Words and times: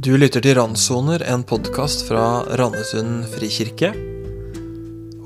Du 0.00 0.14
lytter 0.16 0.40
til 0.40 0.54
Randsoner, 0.56 1.20
en 1.28 1.42
podkast 1.44 2.06
fra 2.06 2.40
Randesund 2.56 3.26
frikirke. 3.34 3.90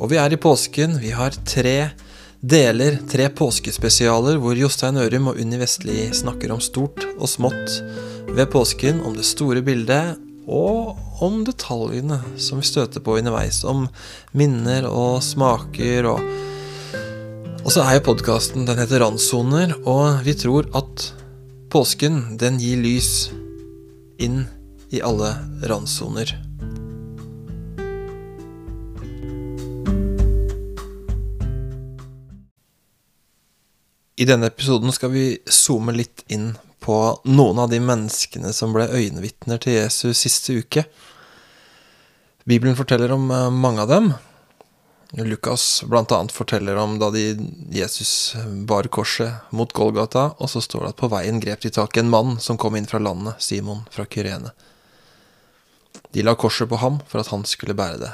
Og 0.00 0.08
vi 0.10 0.16
er 0.18 0.34
i 0.34 0.38
påsken. 0.40 0.96
Vi 0.98 1.12
har 1.14 1.36
tre 1.46 1.92
deler, 2.42 2.96
tre 3.06 3.28
påskespesialer, 3.30 4.40
hvor 4.42 4.58
Jostein 4.58 4.98
Ørum 4.98 5.28
og 5.30 5.38
Unni 5.38 5.60
Vestli 5.60 6.08
snakker 6.18 6.50
om 6.50 6.62
stort 6.64 7.04
og 7.12 7.30
smått 7.30 7.76
ved 8.34 8.50
påsken, 8.50 8.98
om 9.06 9.14
det 9.14 9.28
store 9.28 9.62
bildet, 9.62 10.18
og 10.50 10.98
om 11.22 11.44
detaljene 11.46 12.18
som 12.34 12.58
vi 12.58 12.66
støter 12.66 13.04
på 13.04 13.20
underveis. 13.20 13.62
Om 13.62 13.86
minner 14.34 14.90
og 14.90 15.22
smaker 15.22 16.10
og 16.16 16.26
Og 17.64 17.70
så 17.72 17.80
er 17.80 17.94
jo 17.96 18.08
podkasten, 18.10 18.66
den 18.66 18.76
heter 18.82 19.00
Randsoner, 19.00 19.70
og 19.86 20.26
vi 20.26 20.34
tror 20.34 20.66
at 20.74 21.12
påsken, 21.70 22.36
den 22.42 22.58
gir 22.60 22.82
lys 22.82 23.30
inn 24.18 24.42
i 24.94 25.02
alle 25.02 25.34
randsoner. 25.66 26.34
I 34.16 34.24
denne 34.24 34.46
episoden 34.46 34.92
skal 34.94 35.10
vi 35.10 35.38
zoome 35.50 35.92
litt 35.92 36.22
inn 36.30 36.52
på 36.84 36.98
noen 37.24 37.58
av 37.58 37.72
de 37.72 37.80
menneskene 37.82 38.52
som 38.54 38.74
ble 38.76 38.86
øyenvitner 38.86 39.58
til 39.58 39.80
Jesus 39.80 40.20
siste 40.22 40.54
uke. 40.60 40.84
Bibelen 42.44 42.76
forteller 42.78 43.12
om 43.16 43.26
eh, 43.32 43.50
mange 43.50 43.82
av 43.82 43.90
dem. 43.90 44.12
Lukas 45.14 45.84
bl.a. 45.86 46.20
forteller 46.32 46.76
om 46.76 46.98
da 46.98 47.10
de, 47.14 47.36
Jesus 47.72 48.36
bar 48.66 48.86
korset 48.92 49.50
mot 49.50 49.72
Golgata, 49.72 50.30
og 50.38 50.50
så 50.50 50.62
står 50.62 50.84
det 50.84 50.92
at 50.94 51.00
på 51.00 51.10
veien 51.12 51.40
grep 51.42 51.62
de 51.62 51.70
tak 51.74 51.96
i 51.96 52.02
en 52.02 52.10
mann 52.10 52.38
som 52.42 52.58
kom 52.58 52.76
inn 52.76 52.88
fra 52.90 53.02
landet, 53.02 53.38
Simon 53.42 53.84
fra 53.94 54.06
Kyrene. 54.10 54.54
De 56.14 56.22
la 56.22 56.36
korset 56.38 56.68
på 56.70 56.78
ham 56.82 57.00
for 57.10 57.22
at 57.22 57.30
han 57.32 57.44
skulle 57.48 57.76
bære 57.78 58.00
det 58.02 58.12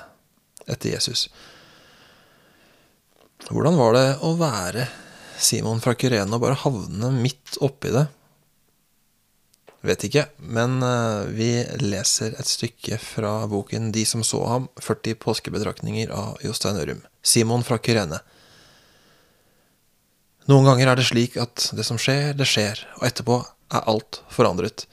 etter 0.71 0.95
Jesus. 0.95 1.29
Hvordan 3.49 3.79
var 3.81 3.97
det 3.97 4.07
å 4.25 4.35
være 4.39 4.87
Simon 5.41 5.81
fra 5.83 5.97
Kyrene 5.99 6.37
og 6.37 6.43
bare 6.45 6.59
havne 6.63 7.13
midt 7.17 7.57
oppi 7.65 7.93
det? 7.95 8.07
Vet 9.81 10.05
ikke, 10.05 10.27
men 10.45 10.83
eh, 10.85 11.31
vi 11.33 11.51
leser 11.81 12.35
et 12.37 12.49
stykke 12.49 12.99
fra 13.01 13.47
boken 13.49 13.89
De 13.95 14.03
som 14.05 14.21
så 14.27 14.43
ham, 14.45 14.67
40 14.77 15.17
påskebetraktninger 15.23 16.13
av 16.13 16.37
Jostein 16.45 16.77
Ørum. 16.77 17.01
Simon 17.25 17.65
fra 17.65 17.79
Kyrene. 17.81 18.21
Noen 20.53 20.69
ganger 20.69 20.93
er 20.93 21.01
det 21.01 21.09
slik 21.09 21.39
at 21.41 21.71
det 21.77 21.87
som 21.89 22.01
skjer, 22.01 22.35
det 22.37 22.49
skjer, 22.49 22.85
og 22.99 23.07
etterpå 23.09 23.41
er 23.73 23.89
alt 23.89 24.21
forandret. 24.33 24.85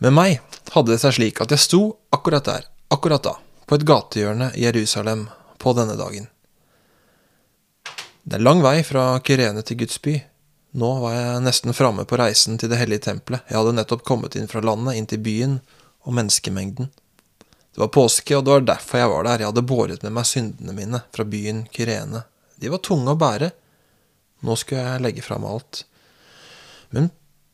Med 0.00 0.14
meg 0.16 0.40
hadde 0.72 0.94
det 0.94 1.02
seg 1.02 1.16
slik 1.18 1.40
at 1.44 1.52
jeg 1.52 1.60
sto 1.60 1.80
akkurat 2.14 2.46
der, 2.48 2.66
akkurat 2.88 3.24
da, 3.26 3.34
på 3.68 3.76
et 3.76 3.86
gatehjørne 3.86 4.50
i 4.56 4.64
Jerusalem 4.64 5.26
på 5.60 5.74
denne 5.76 5.96
dagen. 5.98 6.30
Det 8.24 8.38
er 8.38 8.44
lang 8.44 8.62
vei 8.64 8.80
fra 8.86 9.12
Kirene 9.24 9.64
til 9.66 9.82
Guds 9.82 10.00
by, 10.00 10.16
nå 10.70 10.88
var 11.02 11.14
jeg 11.16 11.42
nesten 11.42 11.74
framme 11.74 12.04
på 12.06 12.18
reisen 12.20 12.58
til 12.60 12.70
det 12.70 12.78
hellige 12.78 13.08
tempelet. 13.08 13.42
Jeg 13.50 13.58
hadde 13.58 13.74
nettopp 13.74 14.04
kommet 14.06 14.36
inn 14.38 14.48
fra 14.50 14.62
landet, 14.62 14.96
inn 14.96 15.08
til 15.10 15.22
byen 15.22 15.58
og 16.06 16.14
menneskemengden. 16.14 16.90
Det 17.70 17.82
var 17.82 17.90
påske, 17.94 18.36
og 18.36 18.44
det 18.46 18.54
var 18.54 18.68
derfor 18.68 19.00
jeg 19.00 19.10
var 19.10 19.26
der. 19.26 19.42
Jeg 19.42 19.50
hadde 19.50 19.66
båret 19.66 20.04
med 20.06 20.14
meg 20.14 20.28
syndene 20.30 20.74
mine 20.76 21.02
fra 21.14 21.26
byen 21.26 21.64
Kirene. 21.74 22.22
De 22.60 22.70
var 22.70 22.82
tunge 22.86 23.10
å 23.10 23.18
bære. 23.18 23.50
Nå 24.46 24.56
skulle 24.58 24.84
jeg 24.84 25.04
legge 25.04 25.24
fram 25.26 25.46
alt. 25.48 25.84
Men 26.94 27.10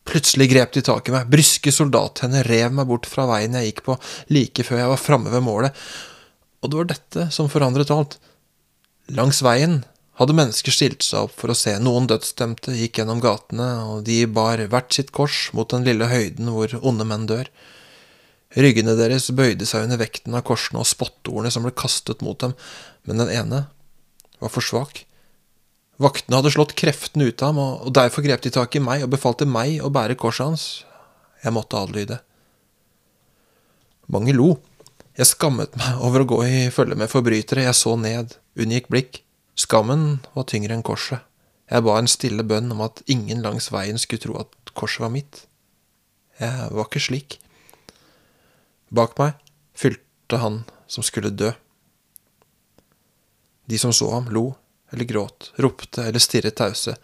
plutselig 0.06 0.48
grep 0.52 0.76
de 0.76 0.82
tak 0.86 1.08
i 1.08 1.14
meg. 1.14 1.28
Bryske 1.32 1.72
soldathender 1.74 2.46
rev 2.48 2.74
meg 2.78 2.88
bort 2.88 3.08
fra 3.10 3.26
veien 3.30 3.56
jeg 3.58 3.72
gikk 3.72 3.84
på, 3.88 3.98
like 4.32 4.66
før 4.66 4.82
jeg 4.82 4.92
var 4.92 5.02
framme 5.02 5.32
ved 5.34 5.44
målet. 5.44 5.84
Og 6.62 6.72
det 6.72 6.80
var 6.80 6.90
dette 6.90 7.28
som 7.34 7.50
forandret 7.52 7.92
alt. 7.94 8.18
Langs 9.14 9.42
veien 9.44 9.80
hadde 10.18 10.34
mennesker 10.36 10.72
stilt 10.72 11.04
seg 11.04 11.28
opp 11.28 11.34
for 11.36 11.52
å 11.52 11.56
se. 11.58 11.74
Noen 11.82 12.08
dødsdømte 12.10 12.74
gikk 12.78 13.00
gjennom 13.00 13.20
gatene, 13.22 13.68
og 13.84 14.04
de 14.08 14.22
bar 14.26 14.62
hvert 14.72 14.96
sitt 14.96 15.12
kors 15.14 15.50
mot 15.56 15.68
den 15.70 15.86
lille 15.86 16.08
høyden 16.10 16.50
hvor 16.54 16.72
onde 16.80 17.06
menn 17.08 17.28
dør. 17.28 17.50
Ryggene 18.56 18.96
deres 18.96 19.28
bøyde 19.36 19.68
seg 19.68 19.84
under 19.84 20.00
vekten 20.00 20.34
av 20.38 20.46
korsene 20.48 20.80
og 20.80 20.88
spottordene 20.88 21.52
som 21.52 21.66
ble 21.66 21.74
kastet 21.76 22.24
mot 22.24 22.38
dem, 22.40 22.56
men 23.04 23.20
den 23.20 23.32
ene 23.34 23.66
var 24.40 24.52
for 24.52 24.64
svak. 24.64 25.05
Vaktene 25.96 26.36
hadde 26.36 26.52
slått 26.52 26.74
kreftene 26.76 27.30
ut 27.30 27.40
av 27.40 27.54
ham, 27.54 27.60
og 27.88 27.92
derfor 27.96 28.24
grep 28.24 28.42
de 28.44 28.52
tak 28.52 28.74
i 28.76 28.82
meg 28.84 29.04
og 29.06 29.14
befalte 29.14 29.48
meg 29.48 29.80
å 29.80 29.88
bære 29.92 30.18
korset 30.20 30.44
hans. 30.44 30.64
Jeg 31.40 31.54
måtte 31.56 31.78
adlyde. 31.80 32.18
Mange 34.12 34.34
lo. 34.36 34.58
Jeg 35.16 35.30
skammet 35.30 35.72
meg 35.80 36.02
over 36.04 36.22
å 36.22 36.28
gå 36.28 36.42
i 36.44 36.58
følge 36.74 36.98
med 37.00 37.08
forbrytere. 37.08 37.64
Jeg 37.64 37.78
så 37.78 37.94
ned, 37.96 38.36
unngikk 38.60 38.90
blikk. 38.92 39.22
Skammen 39.56 40.18
var 40.34 40.44
tyngre 40.50 40.76
enn 40.76 40.84
korset. 40.84 41.24
Jeg 41.72 41.82
ba 41.82 41.96
en 41.98 42.10
stille 42.10 42.44
bønn 42.46 42.68
om 42.74 42.84
at 42.84 43.00
ingen 43.10 43.40
langs 43.42 43.70
veien 43.72 43.96
skulle 43.98 44.22
tro 44.22 44.36
at 44.42 44.52
korset 44.76 45.00
var 45.06 45.14
mitt. 45.16 45.46
Jeg 46.36 46.68
var 46.76 46.90
ikke 46.90 47.02
slik. 47.02 47.38
Bak 48.92 49.16
meg 49.18 49.40
fylte 49.74 50.44
han 50.44 50.60
som 50.92 51.02
skulle 51.06 51.32
dø. 51.32 51.54
De 53.66 53.80
som 53.80 53.96
så 53.96 54.12
ham, 54.12 54.28
lo 54.30 54.52
eller 54.92 55.08
gråt, 55.08 55.52
ropte 55.62 56.04
eller 56.06 56.22
stirret 56.22 56.56
tause. 56.58 56.96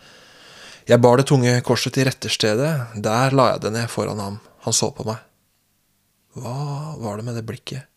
Jeg 0.86 1.00
bar 1.02 1.18
det 1.18 1.28
tunge 1.30 1.54
korset 1.66 1.94
til 1.94 2.08
retterstedet, 2.08 2.72
der 3.04 3.34
la 3.36 3.52
jeg 3.52 3.62
det 3.64 3.72
ned 3.76 3.90
foran 3.90 4.22
ham, 4.22 4.40
han 4.66 4.76
så 4.76 4.90
på 4.94 5.06
meg. 5.06 5.22
Hva 6.34 6.96
var 6.98 7.18
det 7.18 7.26
med 7.26 7.38
det 7.38 7.46
blikket? 7.46 7.88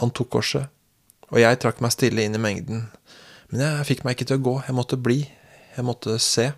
Han 0.00 0.12
tok 0.14 0.30
korset, 0.36 0.68
og 1.30 1.40
jeg 1.40 1.60
trakk 1.60 1.80
meg 1.84 1.94
stille 1.94 2.24
inn 2.24 2.36
i 2.36 2.42
mengden, 2.42 2.88
men 3.50 3.64
jeg 3.64 3.86
fikk 3.88 4.04
meg 4.04 4.16
ikke 4.16 4.30
til 4.30 4.40
å 4.40 4.46
gå, 4.46 4.56
jeg 4.66 4.76
måtte 4.76 4.98
bli, 5.00 5.20
jeg 5.76 5.86
måtte 5.86 6.16
se. 6.22 6.50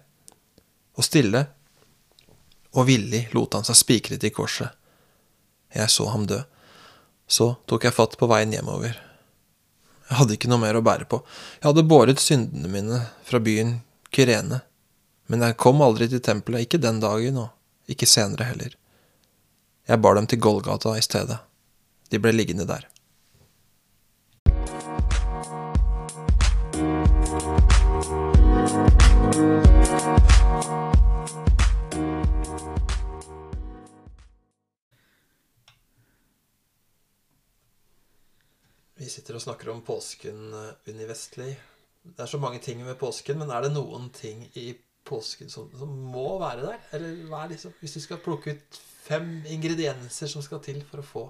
Og 0.93 1.06
stille 1.06 1.47
og 2.76 2.88
villig 2.88 3.26
lot 3.37 3.56
han 3.56 3.66
seg 3.66 3.78
spikre 3.78 4.19
til 4.20 4.32
korset. 4.34 4.72
Jeg 5.72 5.88
så 5.93 6.09
ham 6.12 6.26
dø. 6.28 6.41
Så 7.28 7.54
tok 7.69 7.87
jeg 7.87 7.97
fatt 7.97 8.19
på 8.20 8.28
veien 8.28 8.53
hjemover. 8.53 8.97
Jeg 10.12 10.19
hadde 10.19 10.34
ikke 10.37 10.50
noe 10.53 10.61
mer 10.61 10.77
å 10.77 10.84
bære 10.84 11.06
på. 11.09 11.23
Jeg 11.56 11.71
hadde 11.71 11.89
båret 11.89 12.21
syndene 12.21 12.69
mine 12.69 12.99
fra 13.25 13.39
byen 13.41 13.78
Kyrene. 14.12 14.59
Men 15.33 15.45
jeg 15.47 15.56
kom 15.56 15.81
aldri 15.81 16.11
til 16.12 16.21
tempelet, 16.21 16.67
ikke 16.67 16.83
den 16.83 16.99
dagen, 17.00 17.39
og 17.41 17.89
ikke 17.89 18.05
senere 18.05 18.50
heller. 18.50 18.75
Jeg 19.89 20.03
bar 20.05 20.19
dem 20.19 20.28
til 20.28 20.43
Golgata 20.45 20.93
i 20.99 21.05
stedet. 21.05 21.39
De 22.12 22.21
ble 22.21 22.34
liggende 22.37 22.69
der. 22.69 22.84
Sitter 39.12 39.37
og 39.39 39.45
snakker 39.45 39.71
om 39.73 39.83
påsken, 39.87 40.49
eh, 40.59 40.91
Unni 40.93 41.09
Vestli. 41.09 41.50
Det 42.03 42.25
er 42.25 42.31
så 42.31 42.41
mange 42.43 42.59
ting 42.62 42.81
med 42.83 42.99
påsken, 42.99 43.39
men 43.39 43.53
er 43.55 43.67
det 43.67 43.75
noen 43.77 44.09
ting 44.15 44.43
i 44.59 44.73
påsken 45.06 45.50
som, 45.50 45.69
som 45.78 45.91
må 46.12 46.39
være 46.41 46.67
der? 46.67 46.81
Eller 46.97 47.21
hva 47.31 47.45
er 47.45 47.53
liksom 47.55 47.75
Hvis 47.81 47.97
du 47.99 48.00
skal 48.03 48.23
plukke 48.23 48.56
ut 48.56 48.81
fem 49.03 49.43
ingredienser 49.50 50.31
som 50.31 50.43
skal 50.45 50.62
til 50.65 50.81
for 50.89 51.03
å 51.03 51.06
få 51.06 51.25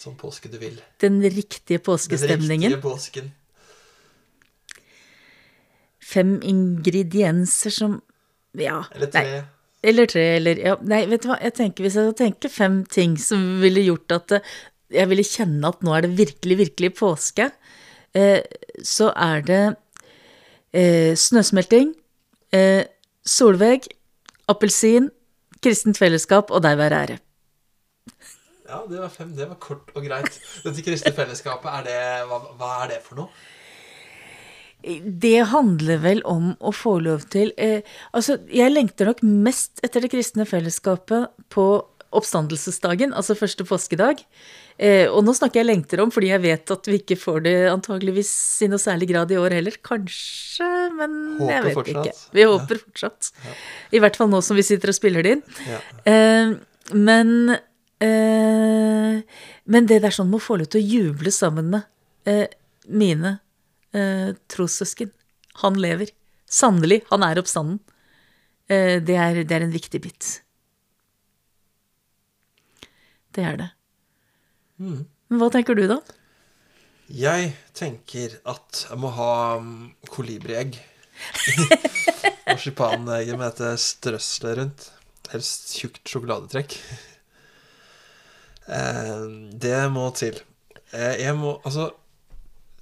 sånn 0.00 0.16
påske 0.20 0.48
du 0.48 0.56
vil 0.60 0.78
Den 1.00 1.20
riktige 1.22 1.80
påskestemningen. 1.84 2.70
Den 2.72 2.78
riktige 2.78 2.84
påsken. 2.84 3.32
Fem 6.00 6.38
ingredienser 6.42 7.70
som 7.70 8.02
Ja. 8.56 8.84
Eller 8.94 9.06
tre. 9.06 9.22
Nei. 9.22 9.42
Eller 9.82 10.06
tre, 10.06 10.24
eller 10.36 10.58
ja, 10.58 10.76
Nei, 10.82 11.04
vet 11.06 11.22
du 11.22 11.28
hva, 11.30 11.38
jeg 11.40 11.54
tenker 11.54 11.84
hvis 11.84 11.94
jeg 11.96 12.08
skal 12.08 12.18
tenke 12.18 12.48
fem 12.52 12.80
ting 12.84 13.16
som 13.16 13.60
ville 13.62 13.84
gjort 13.86 14.12
at 14.12 14.34
jeg 14.94 15.10
ville 15.10 15.26
kjenne 15.26 15.70
at 15.70 15.84
nå 15.86 15.94
er 15.96 16.06
det 16.06 16.16
virkelig, 16.18 16.58
virkelig 16.64 16.92
påske, 16.98 17.50
eh, 18.16 18.42
så 18.82 19.10
er 19.14 19.46
det 19.46 19.62
eh, 20.74 21.16
snøsmelting, 21.18 21.94
eh, 22.56 22.84
solvegg, 23.26 23.88
appelsin, 24.50 25.10
kristent 25.62 26.00
fellesskap 26.00 26.50
og 26.50 26.64
deg 26.64 26.78
være 26.80 27.02
ære. 27.04 27.18
Ja, 28.70 28.84
det 28.86 29.00
var 29.02 29.10
fem. 29.10 29.32
Det 29.34 29.48
var 29.50 29.58
kort 29.58 29.88
og 29.98 30.04
greit. 30.06 30.36
Dette 30.62 30.84
kristne 30.86 31.10
fellesskapet, 31.14 31.70
er 31.80 31.86
det, 31.88 32.02
hva, 32.30 32.38
hva, 32.58 32.68
er 32.84 32.92
det 32.92 33.00
for 33.02 33.18
noe? 33.18 33.32
Det 34.80 35.40
handler 35.50 35.98
vel 36.00 36.22
om 36.24 36.52
å 36.64 36.70
få 36.72 36.94
lov 37.04 37.26
til 37.28 37.50
eh, 37.60 37.82
Altså, 38.16 38.38
jeg 38.48 38.72
lengter 38.72 39.10
nok 39.10 39.18
mest 39.26 39.82
etter 39.84 40.06
det 40.06 40.12
kristne 40.14 40.46
fellesskapet 40.48 41.28
på 41.52 41.66
oppstandelsesdagen, 42.16 43.12
altså 43.12 43.36
første 43.38 43.66
påskedag. 43.66 44.22
Eh, 44.80 45.06
og 45.12 45.26
nå 45.26 45.34
snakker 45.36 45.60
jeg 45.60 45.68
lengter 45.68 46.00
om 46.00 46.12
fordi 46.14 46.30
jeg 46.30 46.40
vet 46.40 46.72
at 46.72 46.86
vi 46.88 47.00
ikke 47.02 47.18
får 47.20 47.42
det 47.44 47.56
antageligvis 47.68 48.32
i 48.64 48.70
noe 48.72 48.80
særlig 48.80 49.10
grad 49.12 49.32
i 49.34 49.40
år 49.40 49.58
heller. 49.58 49.76
Kanskje, 49.84 50.68
men 50.96 51.18
håper 51.40 51.52
jeg 51.52 51.66
vet 51.66 51.80
fortsatt. 51.80 52.12
ikke. 52.12 52.36
Vi 52.38 52.46
håper 52.48 52.78
ja. 52.78 52.84
fortsatt. 52.86 53.32
Ja. 53.44 53.56
I 53.98 54.04
hvert 54.04 54.20
fall 54.20 54.32
nå 54.32 54.40
som 54.46 54.56
vi 54.56 54.64
sitter 54.64 54.94
og 54.94 54.96
spiller 54.96 55.26
det 55.26 55.36
inn. 55.36 55.44
Ja. 55.68 55.82
Eh, 56.08 56.54
men 56.96 57.58
Eh, 58.00 59.20
men 59.68 59.88
det 59.88 59.98
der 60.00 60.14
sånn 60.14 60.30
med 60.30 60.40
å 60.40 60.44
få 60.44 60.56
lov 60.56 60.70
til 60.72 60.80
å 60.80 60.88
juble 60.88 61.32
sammen 61.34 61.68
med 61.74 61.84
eh, 62.28 62.46
mine 62.88 63.36
eh, 63.92 64.32
trossøsken 64.48 65.12
Han 65.60 65.76
lever. 65.76 66.14
Sannelig, 66.50 67.02
han 67.10 67.26
er 67.26 67.38
oppstanden. 67.42 67.82
Eh, 68.70 68.96
det, 69.04 69.18
er, 69.20 69.42
det 69.44 69.56
er 69.56 69.66
en 69.66 69.74
viktig 69.74 70.00
bit. 70.00 70.30
Det 73.36 73.44
er 73.44 73.60
det. 73.60 73.68
Mm. 74.80 75.04
Hva 75.40 75.50
tenker 75.52 75.76
du, 75.78 75.84
da? 75.90 76.00
Jeg 77.10 77.52
tenker 77.76 78.38
at 78.48 78.84
jeg 78.86 78.98
må 79.02 79.10
ha 79.14 79.32
mm, 79.60 79.92
kolibriegg. 80.10 80.78
Marsipanegget 82.48 83.36
med 83.36 83.46
dette 83.50 83.74
strøsselet 83.82 84.58
rundt. 84.60 84.86
Helst 85.30 85.74
tjukt 85.78 86.02
sjokoladetrekk. 86.10 86.76
Eh, 88.70 89.24
det 89.62 89.80
må 89.94 90.08
til. 90.16 90.38
Eh, 90.94 91.20
jeg 91.22 91.36
må 91.38 91.56
Altså, 91.66 91.90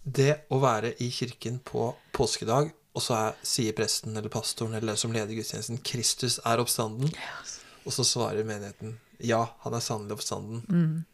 det 0.05 0.45
å 0.53 0.61
være 0.63 0.95
i 1.05 1.11
kirken 1.13 1.59
på 1.65 1.91
påskedag, 2.17 2.71
og 2.97 3.05
så 3.05 3.17
er, 3.19 3.37
sier 3.47 3.77
presten 3.77 4.17
eller 4.17 4.33
pastoren 4.33 4.77
eller 4.79 4.97
som 4.97 5.13
leder 5.13 5.37
gudstjenesten 5.37 5.83
'Kristus 5.85 6.39
er 6.45 6.63
oppstanden', 6.63 7.13
og 7.85 7.93
så 7.93 8.05
svarer 8.05 8.45
menigheten 8.49 8.99
'Ja, 9.21 9.45
han 9.65 9.75
er 9.75 9.85
sannelig 9.85 10.19
oppstanden'. 10.19 11.05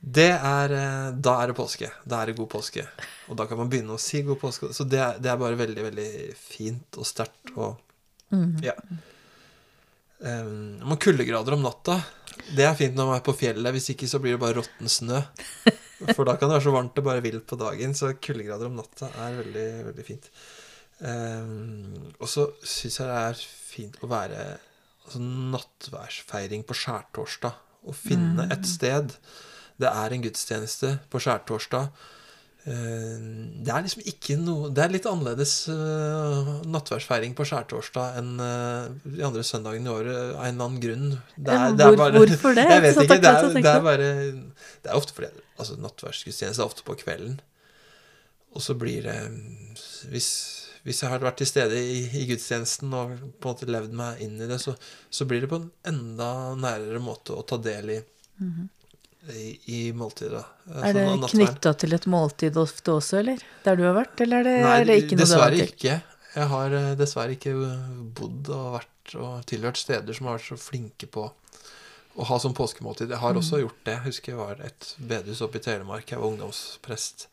Det 0.00 0.30
er, 0.32 0.72
eh, 0.72 1.08
da 1.12 1.34
er 1.42 1.50
det 1.50 1.56
påske. 1.58 1.90
Da 2.08 2.22
er 2.22 2.30
det 2.30 2.38
god 2.38 2.50
påske. 2.56 2.86
Og 3.28 3.36
da 3.36 3.46
kan 3.48 3.60
man 3.60 3.70
begynne 3.72 3.96
å 3.96 4.00
si 4.00 4.22
god 4.24 4.40
påske. 4.40 4.72
Så 4.76 4.86
det 4.88 5.00
er, 5.00 5.18
det 5.20 5.32
er 5.32 5.40
bare 5.40 5.58
veldig, 5.60 5.82
veldig 5.90 6.10
fint 6.38 7.00
og 7.00 7.08
sterkt 7.08 7.52
og 7.56 7.80
Ja. 8.64 8.74
Um, 10.24 10.80
man 10.80 10.96
kuldegrader 10.96 11.52
om 11.54 11.62
natta. 11.62 11.98
Det 12.56 12.64
er 12.64 12.76
fint 12.78 12.96
når 12.96 13.10
man 13.10 13.18
er 13.20 13.26
på 13.26 13.36
fjellet. 13.36 13.76
Hvis 13.76 13.90
ikke 13.92 14.08
så 14.08 14.20
blir 14.22 14.34
det 14.34 14.42
bare 14.42 14.56
råtten 14.58 14.90
snø. 14.90 15.20
For 16.16 16.24
da 16.26 16.36
kan 16.36 16.48
det 16.48 16.56
være 16.56 16.66
så 16.66 16.74
varmt 16.74 16.96
det 16.96 17.04
bare 17.06 17.24
vil 17.24 17.40
på 17.44 17.58
dagen. 17.60 17.94
Så 17.94 18.14
kuldegrader 18.16 18.70
om 18.70 18.78
natta 18.80 19.10
er 19.26 19.40
veldig, 19.42 19.68
veldig 19.90 20.06
fint. 20.06 20.30
Um, 21.04 22.14
og 22.16 22.30
så 22.30 22.48
syns 22.62 23.00
jeg 23.00 23.10
det 23.10 23.20
er 23.20 23.42
fint 23.44 23.98
å 24.00 24.10
være 24.10 24.44
altså, 25.04 25.20
nattværsfeiring 25.54 26.64
på 26.66 26.78
skjærtorsdag. 26.78 27.60
Å 27.84 27.92
finne 27.92 28.48
et 28.54 28.64
sted. 28.64 29.12
Det 29.80 29.88
er 29.90 30.12
en 30.14 30.22
gudstjeneste 30.22 30.92
på 31.10 31.18
skjærtorsdag. 31.24 31.88
Eh, 32.64 33.24
Det 33.64 33.68
er 33.74 33.82
liksom 33.84 34.04
ikke 34.08 34.36
noe 34.40 34.70
Det 34.72 34.80
er 34.84 34.92
litt 34.94 35.04
annerledes 35.10 35.50
uh, 35.68 36.62
nattverdsfeiring 36.72 37.34
på 37.36 37.44
skjærtorsdag 37.50 38.16
enn 38.22 38.30
eh, 38.40 38.86
de 39.18 39.24
andre 39.26 39.42
søndagene 39.44 39.90
i 39.90 39.92
året 39.92 40.16
av 40.16 40.44
en 40.46 40.54
eller 40.54 40.68
annen 40.70 40.80
grunn. 40.80 41.08
Det 41.36 41.52
er, 41.52 41.74
hvor- 41.96 42.14
hvorfor 42.30 42.54
det? 42.56 42.64
Jeg 42.72 42.82
vet 42.86 42.94
ikke. 43.04 43.18
Det 43.20 43.32
er, 43.34 43.48
det 43.66 43.72
er 43.74 43.84
bare 43.88 44.08
Det 44.84 44.90
er 44.92 44.96
ofte 44.96 45.12
fordi 45.18 45.28
altså, 45.58 45.76
Nattverdsgudstjeneste 45.84 46.62
er 46.64 46.70
ofte 46.70 46.86
på 46.88 46.96
kvelden. 47.02 47.36
Og 48.54 48.62
så 48.62 48.74
blir 48.78 49.02
det 49.02 49.18
Hvis, 50.08 50.28
hvis 50.84 51.00
jeg 51.02 51.10
har 51.10 51.18
vært 51.24 51.36
til 51.42 51.48
stede 51.50 51.76
i, 51.80 52.00
i 52.20 52.24
gudstjenesten 52.30 52.92
og 52.94 53.12
på 53.40 53.48
en 53.48 53.54
måte 53.54 53.66
levd 53.68 53.92
meg 53.96 54.20
inn 54.24 54.36
i 54.40 54.46
det, 54.48 54.60
så, 54.62 54.74
så 55.10 55.24
blir 55.28 55.40
det 55.44 55.48
på 55.50 55.56
en 55.60 55.70
enda 55.90 56.28
nærere 56.60 57.00
måte 57.02 57.34
å 57.36 57.42
ta 57.48 57.56
del 57.58 57.90
i 57.98 58.00
i, 59.32 59.60
i 59.66 59.92
måltidet. 59.96 60.44
Er 60.82 60.92
det 60.92 61.04
knytta 61.30 61.72
til 61.80 61.94
et 61.96 62.06
måltid 62.06 62.56
ofte 62.60 62.92
også, 62.98 63.18
eller? 63.22 63.38
Der 63.64 63.76
du 63.76 63.82
har 63.86 63.94
vært, 63.96 64.20
eller 64.20 64.40
er 64.40 64.44
det, 64.44 64.56
Nei, 64.64 64.74
er 64.80 64.84
det 64.90 64.96
ikke 65.04 65.16
noe 65.16 65.24
du 65.26 65.32
har 65.36 65.50
dessverre 65.50 65.50
vært 65.50 65.62
til? 65.62 65.72
ikke. 65.78 66.02
Jeg 66.34 66.48
har 66.50 66.72
eh, 66.80 66.94
dessverre 66.98 67.36
ikke 67.38 67.54
bodd 68.20 68.48
og 68.50 68.68
vært 68.80 69.14
og 69.20 69.44
tilhørt 69.46 69.76
steder 69.78 70.12
som 70.16 70.26
har 70.26 70.38
vært 70.38 70.48
så 70.48 70.56
flinke 70.58 71.06
på 71.12 71.24
å 72.14 72.24
ha 72.28 72.38
som 72.38 72.54
påskemåltid. 72.54 73.10
Jeg 73.10 73.18
har 73.18 73.32
Mm. 73.34 73.40
også 73.40 73.60
gjort 73.60 73.80
det. 73.84 73.94
Jeg 73.96 74.04
husker 74.04 74.32
jeg 74.32 74.38
var 74.38 74.60
et 74.64 74.94
bedehus 74.98 75.40
oppe 75.42 75.58
i 75.58 75.64
Telemark. 75.64 76.06
Jeg 76.10 76.18
var 76.20 76.28
ungdomsprest 76.30 77.26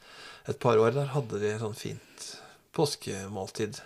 et 0.49 0.59
par 0.59 0.77
år. 0.77 0.91
Der 0.95 1.05
hadde 1.13 1.39
de 1.39 1.51
sånn 1.59 1.75
fint 1.77 2.27
påskemåltid. 2.73 3.81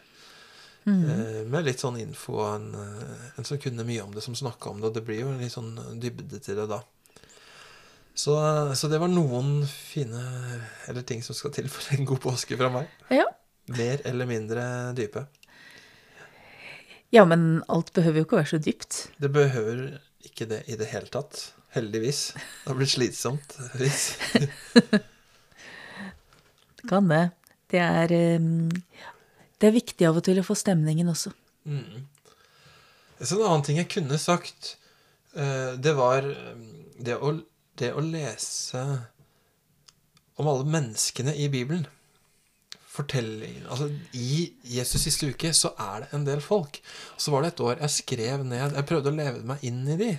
Mm. 0.86 1.04
Eh, 1.10 1.46
med 1.50 1.66
litt 1.66 1.80
sånn 1.82 1.98
info 2.00 2.38
og 2.40 2.56
en, 2.56 2.68
eh, 2.76 3.30
en 3.40 3.44
som 3.48 3.58
kunne 3.58 3.84
mye 3.84 4.04
om 4.04 4.12
det, 4.14 4.22
som 4.24 4.36
snakka 4.38 4.70
om 4.70 4.80
det. 4.82 4.88
Og 4.88 4.94
det 4.94 5.04
blir 5.06 5.20
jo 5.24 5.32
litt 5.38 5.52
sånn 5.54 5.74
dybde 6.00 6.40
til 6.46 6.56
det 6.56 6.68
da. 6.70 6.82
Så, 8.16 8.36
så 8.80 8.88
det 8.88 9.00
var 9.02 9.12
noen 9.12 9.66
fine 9.68 10.22
eller 10.88 11.04
ting 11.08 11.24
som 11.24 11.36
skal 11.36 11.52
til 11.56 11.68
for 11.72 11.98
en 11.98 12.08
god 12.08 12.22
påske 12.24 12.56
fra 12.60 12.70
meg. 12.72 12.88
Ja. 13.12 13.26
Mer 13.76 14.00
eller 14.08 14.30
mindre 14.30 14.64
dype. 14.96 15.26
ja, 17.12 17.26
men 17.26 17.64
alt 17.68 17.92
behøver 17.96 18.22
jo 18.22 18.26
ikke 18.28 18.38
å 18.38 18.42
være 18.42 18.54
så 18.54 18.62
dypt. 18.62 19.00
Det 19.20 19.32
behøver 19.36 19.98
ikke 20.26 20.48
det 20.52 20.62
i 20.72 20.78
det 20.80 20.88
hele 20.92 21.12
tatt. 21.12 21.42
Heldigvis. 21.76 22.22
Det 22.38 22.70
har 22.70 22.78
blitt 22.80 22.94
slitsomt. 22.94 23.58
Hvis. 23.76 24.06
Det 26.80 26.90
kan 26.90 27.08
det. 27.10 27.24
Det 27.74 27.80
er, 27.82 28.12
det 29.58 29.68
er 29.68 29.74
viktig 29.74 30.06
av 30.06 30.20
og 30.20 30.24
til 30.28 30.38
å 30.38 30.44
få 30.46 30.54
stemningen 30.54 31.08
også. 31.10 31.32
Mm. 31.66 32.04
Så 33.18 33.40
en 33.40 33.48
annen 33.48 33.64
ting 33.66 33.80
jeg 33.80 33.90
kunne 33.90 34.20
sagt, 34.22 34.76
eh, 35.34 35.74
det 35.82 35.96
var 35.98 36.28
det 37.02 37.16
å, 37.18 37.32
det 37.80 37.92
å 37.96 38.04
lese 38.04 38.82
om 40.40 40.50
alle 40.52 40.68
menneskene 40.68 41.36
i 41.36 41.48
Bibelen. 41.52 41.86
Fortellingen 42.96 43.66
Altså, 43.68 43.90
i 44.16 44.54
Jesus 44.72 45.04
siste 45.04 45.28
uke 45.28 45.52
så 45.56 45.74
er 45.80 46.06
det 46.06 46.12
en 46.16 46.28
del 46.28 46.44
folk. 46.44 46.80
Så 47.18 47.34
var 47.34 47.44
det 47.44 47.54
et 47.54 47.64
år 47.66 47.82
jeg 47.82 47.96
skrev 47.98 48.46
ned 48.48 48.78
Jeg 48.78 48.88
prøvde 48.88 49.12
å 49.12 49.18
leve 49.18 49.42
meg 49.48 49.64
inn 49.68 49.82
i 49.92 49.98
de. 50.00 50.12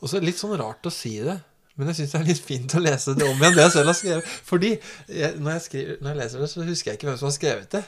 Og 0.00 0.08
så 0.08 0.16
er 0.16 0.22
det 0.22 0.30
litt 0.30 0.42
sånn 0.42 0.54
rart 0.58 0.86
å 0.86 0.94
si 0.94 1.16
det. 1.22 1.38
Men 1.78 1.88
jeg 1.88 2.02
syns 2.02 2.12
det 2.12 2.18
er 2.20 2.28
litt 2.28 2.44
fint 2.44 2.74
å 2.76 2.82
lese 2.82 3.14
det 3.16 3.24
om 3.24 3.38
igjen, 3.38 3.54
det 3.56 3.64
jeg 3.64 3.74
selv 3.74 3.90
har 3.90 3.96
skrevet. 3.96 4.32
Fordi 4.44 4.72
jeg, 4.72 5.36
når, 5.38 5.52
jeg 5.54 5.64
skriver, 5.66 6.00
når 6.02 6.10
jeg 6.10 6.18
leser 6.20 6.42
det, 6.42 6.48
så 6.52 6.66
husker 6.66 6.90
jeg 6.90 6.98
ikke 6.98 7.08
hvem 7.08 7.20
som 7.20 7.28
har 7.30 7.36
skrevet 7.38 7.76
det. 7.78 7.82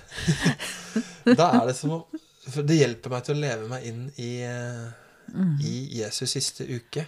da 1.40 1.48
er 1.58 1.66
det 1.68 1.74
som 1.78 1.98
å 1.98 2.04
For 2.44 2.66
det 2.66 2.76
hjelper 2.76 3.12
meg 3.12 3.26
til 3.26 3.36
å 3.36 3.40
leve 3.40 3.68
meg 3.70 3.84
inn 3.88 4.00
i, 4.20 4.30
eh, 4.44 4.88
i 5.64 5.74
Jesus 6.00 6.34
siste 6.36 6.66
uke. 6.68 7.06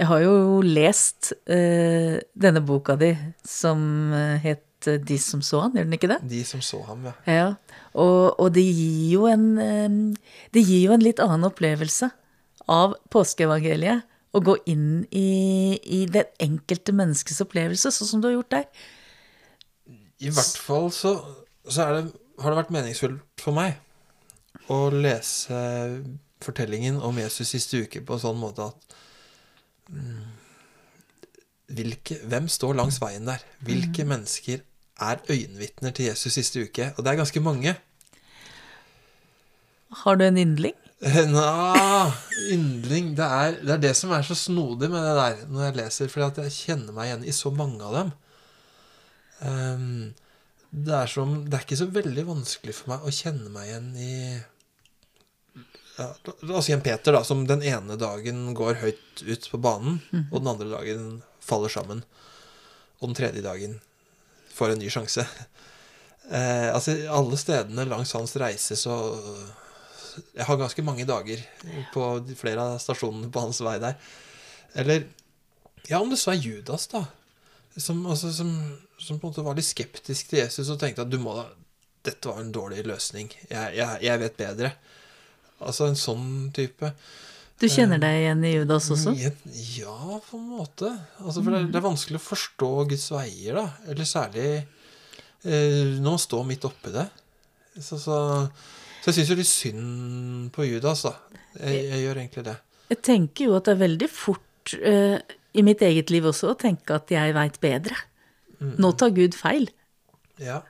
Jeg 0.00 0.08
har 0.10 0.22
jo 0.24 0.60
lest 0.66 1.32
uh, 1.46 2.16
denne 2.34 2.62
boka 2.66 2.96
di 2.98 3.12
som 3.46 3.84
eh, 4.14 4.42
het 4.42 4.88
eh, 4.90 4.98
De 4.98 5.18
som 5.22 5.42
så 5.44 5.60
han, 5.62 5.76
gjør 5.76 5.86
den 5.86 5.96
ikke 5.96 6.10
det? 6.10 6.18
De 6.28 6.40
som 6.44 6.62
så 6.64 6.80
ham, 6.88 7.04
ja. 7.06 7.12
Ja, 7.30 7.46
og, 7.92 8.34
og 8.42 8.50
det 8.56 8.64
gir 8.66 9.12
jo 9.14 9.28
en 9.30 10.16
Det 10.50 10.64
gir 10.64 10.88
jo 10.88 10.96
en 10.96 11.04
litt 11.04 11.22
annen 11.22 11.46
opplevelse 11.46 12.10
av 12.70 12.96
påskeevangeliet. 13.14 14.04
Å 14.34 14.40
gå 14.42 14.56
inn 14.66 15.04
i, 15.14 15.78
i 15.78 16.00
det 16.10 16.24
enkelte 16.42 16.90
menneskets 16.96 17.38
opplevelse, 17.44 17.92
sånn 17.94 18.08
som 18.08 18.22
du 18.22 18.26
har 18.26 18.34
gjort 18.34 18.54
der. 18.56 18.64
I 20.18 20.32
hvert 20.34 20.58
fall 20.58 20.88
så, 20.94 21.12
så 21.68 21.84
er 21.84 21.92
det, 21.94 22.02
har 22.42 22.50
det 22.50 22.58
vært 22.64 22.72
meningsfullt 22.74 23.44
for 23.44 23.54
meg 23.54 23.78
å 24.72 24.88
lese 24.90 25.60
fortellingen 26.44 26.98
om 27.04 27.18
Jesus 27.20 27.52
siste 27.54 27.84
uke 27.84 28.02
på 28.04 28.16
en 28.16 28.24
sånn 28.24 28.40
måte 28.40 28.66
at 28.72 28.96
hvilke, 31.74 32.18
Hvem 32.30 32.48
står 32.48 32.78
langs 32.78 33.00
veien 33.02 33.26
der? 33.28 33.42
Hvilke 33.64 34.04
mennesker 34.08 34.62
er 35.00 35.20
øyenvitner 35.30 35.90
til 35.90 36.10
Jesus 36.10 36.32
siste 36.38 36.62
uke? 36.62 36.92
Og 36.96 37.04
det 37.04 37.12
er 37.12 37.20
ganske 37.22 37.40
mange. 37.40 37.76
Har 40.04 40.14
du 40.14 40.24
en 40.24 40.38
yndling? 40.38 40.74
Nja, 41.34 42.12
yndling 42.54 43.12
det 43.18 43.24
er, 43.24 43.56
det 43.60 43.72
er 43.74 43.80
det 43.82 43.94
som 43.98 44.12
er 44.14 44.22
så 44.24 44.36
snodig 44.38 44.88
med 44.90 45.02
det 45.04 45.16
der 45.18 45.40
når 45.50 45.64
jeg 45.64 45.76
leser, 45.82 46.08
fordi 46.08 46.46
jeg 46.46 46.54
kjenner 46.56 46.96
meg 46.96 47.10
igjen 47.10 47.26
i 47.28 47.34
så 47.34 47.50
mange 47.52 47.84
av 47.84 47.96
dem. 47.98 48.12
Um, 49.44 50.14
det, 50.70 50.94
er 50.94 51.10
som, 51.10 51.36
det 51.44 51.58
er 51.58 51.66
ikke 51.66 51.80
så 51.82 51.90
veldig 51.92 52.24
vanskelig 52.30 52.76
for 52.78 52.94
meg 52.94 53.04
å 53.04 53.12
kjenne 53.12 53.52
meg 53.52 53.68
igjen 53.68 53.90
i 54.00 54.14
ja, 55.98 56.08
La 56.42 56.58
oss 56.58 56.66
si 56.68 56.74
en 56.74 56.82
Peter, 56.84 57.14
da, 57.14 57.22
som 57.24 57.44
den 57.46 57.62
ene 57.62 57.96
dagen 58.00 58.48
går 58.56 58.80
høyt 58.82 59.24
ut 59.24 59.50
på 59.50 59.60
banen, 59.62 60.00
og 60.30 60.40
den 60.40 60.50
andre 60.50 60.70
dagen 60.72 61.10
faller 61.44 61.72
sammen. 61.72 62.02
Og 63.00 63.10
den 63.10 63.18
tredje 63.18 63.44
dagen 63.44 63.78
får 64.54 64.74
en 64.74 64.82
ny 64.84 64.90
sjanse. 64.92 65.26
Eh, 66.24 66.70
altså, 66.72 66.94
alle 67.12 67.36
stedene 67.36 67.84
langs 67.84 68.14
hans 68.16 68.32
reise 68.40 68.78
så 68.80 68.94
jeg 70.34 70.46
har 70.48 70.56
ganske 70.56 70.84
mange 70.86 71.04
dager 71.04 71.42
på 71.92 72.06
flere 72.38 72.62
av 72.62 72.78
stasjonene 72.82 73.28
på 73.28 73.42
hans 73.44 73.60
vei 73.64 73.74
der. 73.82 73.98
Eller 74.72 75.04
Ja, 75.90 76.00
om 76.00 76.08
det 76.08 76.16
så 76.16 76.32
er 76.32 76.40
Judas, 76.40 76.86
da. 76.88 77.04
Som, 77.76 78.06
altså, 78.06 78.32
som, 78.32 78.54
som 78.96 79.18
på 79.18 79.26
en 79.26 79.34
måte 79.34 79.44
var 79.44 79.58
litt 79.58 79.68
skeptisk 79.68 80.30
til 80.30 80.40
Jesus 80.40 80.70
og 80.72 80.78
tenkte 80.80 81.04
at 81.04 81.12
du 81.12 81.18
må 81.20 81.36
da 81.36 81.44
Dette 82.04 82.28
var 82.28 82.40
en 82.40 82.52
dårlig 82.52 82.82
løsning. 82.84 83.30
Jeg, 83.48 83.76
jeg, 83.78 84.00
jeg 84.04 84.20
vet 84.20 84.34
bedre. 84.36 84.70
Altså 85.62 85.86
en 85.88 85.96
sånn 85.98 86.26
type. 86.56 86.90
Du 87.60 87.68
kjenner 87.70 88.00
deg 88.02 88.16
igjen 88.24 88.42
i 88.44 88.54
Judas 88.56 88.88
også? 88.90 89.12
Ja, 89.16 89.30
ja, 89.78 90.18
på 90.26 90.36
en 90.40 90.48
måte. 90.56 90.88
Altså, 91.22 91.38
for 91.44 91.50
det, 91.54 91.60
er- 91.62 91.68
det 91.70 91.78
er 91.78 91.84
vanskelig 91.86 92.18
å 92.18 92.24
forstå 92.26 92.70
Guds 92.90 93.06
veier, 93.14 93.54
da. 93.60 93.66
Eller 93.92 94.08
særlig 94.10 94.46
eh, 94.58 95.94
når 96.00 96.10
man 96.10 96.18
står 96.24 96.42
midt 96.48 96.66
oppi 96.68 96.90
det. 96.96 97.06
Så, 97.78 97.96
så, 98.02 98.18
så 99.02 99.08
jeg 99.12 99.14
syns 99.20 99.30
jo 99.32 99.38
litt 99.38 99.50
synd 99.50 100.50
på 100.54 100.66
Judas, 100.66 101.04
da. 101.06 101.14
Jeg, 101.62 101.84
jeg 101.92 102.02
gjør 102.04 102.20
egentlig 102.24 102.44
det. 102.50 102.56
Jeg 102.90 103.00
tenker 103.06 103.46
jo 103.48 103.54
at 103.56 103.64
det 103.70 103.76
er 103.76 103.82
veldig 103.86 104.10
fort 104.12 104.74
eh, 104.82 105.16
i 105.54 105.62
mitt 105.64 105.80
eget 105.86 106.10
liv 106.12 106.26
også 106.28 106.50
å 106.52 106.58
tenke 106.58 106.98
at 106.98 107.10
jeg 107.14 107.34
veit 107.38 107.60
bedre. 107.62 107.96
Nå 108.64 108.90
tar 108.98 109.14
Gud 109.14 109.34
feil. 109.38 109.68
Ja. 110.42 110.60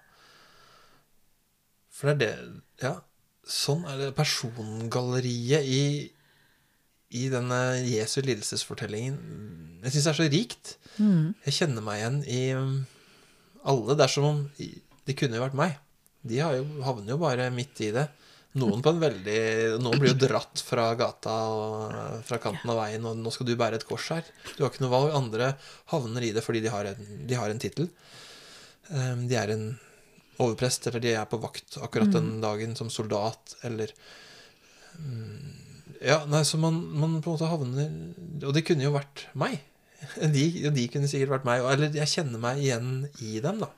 For 1.94 2.10
det 2.12 2.28
er 2.28 2.44
det 2.44 2.84
Ja, 2.84 2.94
sånn 3.50 3.84
er 3.90 3.98
det 4.00 4.14
persongalleriet 4.16 5.64
i 5.68 5.84
i 7.14 7.28
denne 7.30 7.58
Jesu 7.86 8.18
lidelsesfortellingen 8.24 9.18
Jeg 9.84 9.92
syns 9.94 10.04
det 10.06 10.10
er 10.10 10.18
så 10.18 10.26
rikt. 10.32 10.70
Jeg 11.46 11.54
kjenner 11.60 11.84
meg 11.84 12.00
igjen 12.00 12.16
i 12.26 12.40
um, 12.58 12.72
alle. 13.70 13.94
Det 13.94 14.04
er 14.06 14.10
som 14.10 14.26
om 14.26 14.40
de 14.58 15.14
kunne 15.14 15.36
jo 15.38 15.44
vært 15.44 15.54
meg. 15.60 15.76
De 16.24 16.40
har 16.40 16.56
jo, 16.56 16.64
havner 16.82 17.12
jo 17.14 17.18
bare 17.20 17.50
midt 17.54 17.84
i 17.84 17.92
det. 17.94 18.06
Noen 18.58 18.82
på 18.82 18.90
en 18.94 19.02
veldig 19.02 19.38
Noen 19.82 20.00
blir 20.00 20.14
jo 20.14 20.18
dratt 20.24 20.62
fra 20.64 20.88
gata 20.98 21.36
og 21.52 22.24
fra 22.26 22.38
kanten 22.42 22.70
av 22.72 22.80
veien, 22.80 23.04
og 23.06 23.18
'nå 23.18 23.30
skal 23.34 23.46
du 23.46 23.54
bære 23.60 23.78
et 23.78 23.86
kors 23.86 24.08
her'. 24.14 24.26
Du 24.56 24.64
har 24.64 24.72
ikke 24.72 24.82
noe 24.86 24.94
valg. 24.96 25.14
Andre 25.14 25.54
havner 25.92 26.22
i 26.22 26.32
det 26.32 26.42
fordi 26.42 26.64
de 26.64 26.72
har 26.72 26.86
en, 26.86 27.08
de 27.28 27.34
har 27.34 27.50
en 27.50 27.58
tittel. 27.62 27.90
Um, 28.90 29.28
De 29.28 29.36
er 29.36 29.50
en 29.54 29.78
overprest, 30.42 30.88
eller 30.88 31.02
de 31.04 31.14
er 31.14 31.28
på 31.30 31.40
vakt 31.42 31.78
akkurat 31.82 32.12
den 32.14 32.38
dagen 32.42 32.74
som 32.78 32.90
soldat, 32.92 33.56
eller 33.66 33.92
mm, 34.98 35.52
Ja, 36.04 36.24
nei, 36.28 36.42
så 36.44 36.58
man, 36.60 36.80
man 36.92 37.20
på 37.24 37.30
en 37.30 37.36
måte 37.36 37.48
havner 37.48 37.92
Og 38.44 38.52
det 38.52 38.64
kunne 38.68 38.84
jo 38.84 38.92
vært 38.94 39.26
meg. 39.38 39.60
De, 40.34 40.44
de 40.74 40.86
kunne 40.92 41.08
sikkert 41.08 41.38
vært 41.38 41.46
meg. 41.48 41.64
Eller 41.70 41.94
jeg 41.96 42.10
kjenner 42.10 42.42
meg 42.42 42.60
igjen 42.60 43.06
i 43.24 43.38
dem, 43.40 43.62
da. 43.62 43.70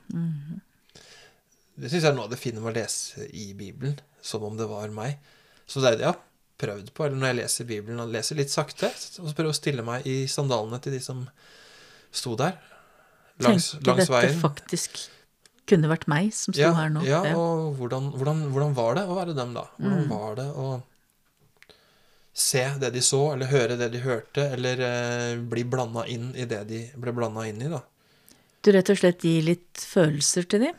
Det 1.77 1.91
syns 1.91 2.03
jeg 2.03 2.09
er 2.09 2.17
noe 2.17 2.25
av 2.27 2.33
det 2.33 2.41
fine 2.41 2.59
med 2.59 2.73
å 2.73 2.77
lese 2.79 3.27
i 3.31 3.51
Bibelen, 3.55 3.95
som 4.25 4.43
om 4.43 4.57
det 4.59 4.67
var 4.67 4.89
meg. 4.91 5.21
Så 5.69 5.79
det 5.83 5.93
er 5.93 5.99
det 5.99 6.07
jeg 6.07 6.15
har 6.15 6.23
prøvd 6.57 6.89
på, 6.91 7.05
eller 7.05 7.21
når 7.21 7.31
jeg 7.31 7.37
leser 7.39 7.69
Bibelen, 7.69 8.01
og 8.01 8.11
leser 8.11 8.39
litt 8.39 8.51
sakte, 8.51 8.89
og 8.89 9.29
så 9.29 9.35
prøver 9.37 9.53
å 9.53 9.57
stille 9.59 9.85
meg 9.85 10.07
i 10.09 10.17
sandalene 10.31 10.81
til 10.83 10.97
de 10.97 11.01
som 11.05 11.21
sto 12.11 12.33
der. 12.39 12.57
Langs, 13.45 13.75
Tenker 13.77 13.93
langs 13.93 14.09
dette 14.09 14.39
faktisk 14.41 14.97
kunne 15.67 15.89
vært 15.91 16.07
meg 16.11 16.29
som 16.35 16.53
sto 16.55 16.61
Ja, 16.63 16.73
her 16.77 16.89
nå. 16.93 17.01
ja, 17.07 17.21
og 17.37 17.75
hvordan, 17.79 18.11
hvordan, 18.15 18.45
hvordan 18.53 18.73
var 18.77 18.95
det 18.99 19.03
å 19.07 19.17
være 19.17 19.35
dem, 19.37 19.53
da? 19.57 19.65
Hvordan 19.77 20.07
var 20.11 20.37
det 20.39 20.47
å 20.55 20.67
se 22.37 22.63
det 22.79 22.91
de 22.93 23.01
så, 23.01 23.19
eller 23.33 23.49
høre 23.49 23.77
det 23.79 23.89
de 23.95 24.01
hørte, 24.03 24.43
eller 24.53 24.81
eh, 24.85 25.37
bli 25.41 25.63
blanda 25.65 26.03
inn 26.07 26.29
i 26.37 26.45
det 26.49 26.61
de 26.69 26.83
ble 27.01 27.13
blanda 27.17 27.47
inn 27.49 27.61
i, 27.65 27.69
da? 27.71 27.81
Du 28.61 28.71
rett 28.75 28.89
og 28.93 28.99
slett 28.99 29.23
gir 29.25 29.43
litt 29.47 29.81
følelser 29.81 30.45
til 30.49 30.67
dem? 30.67 30.75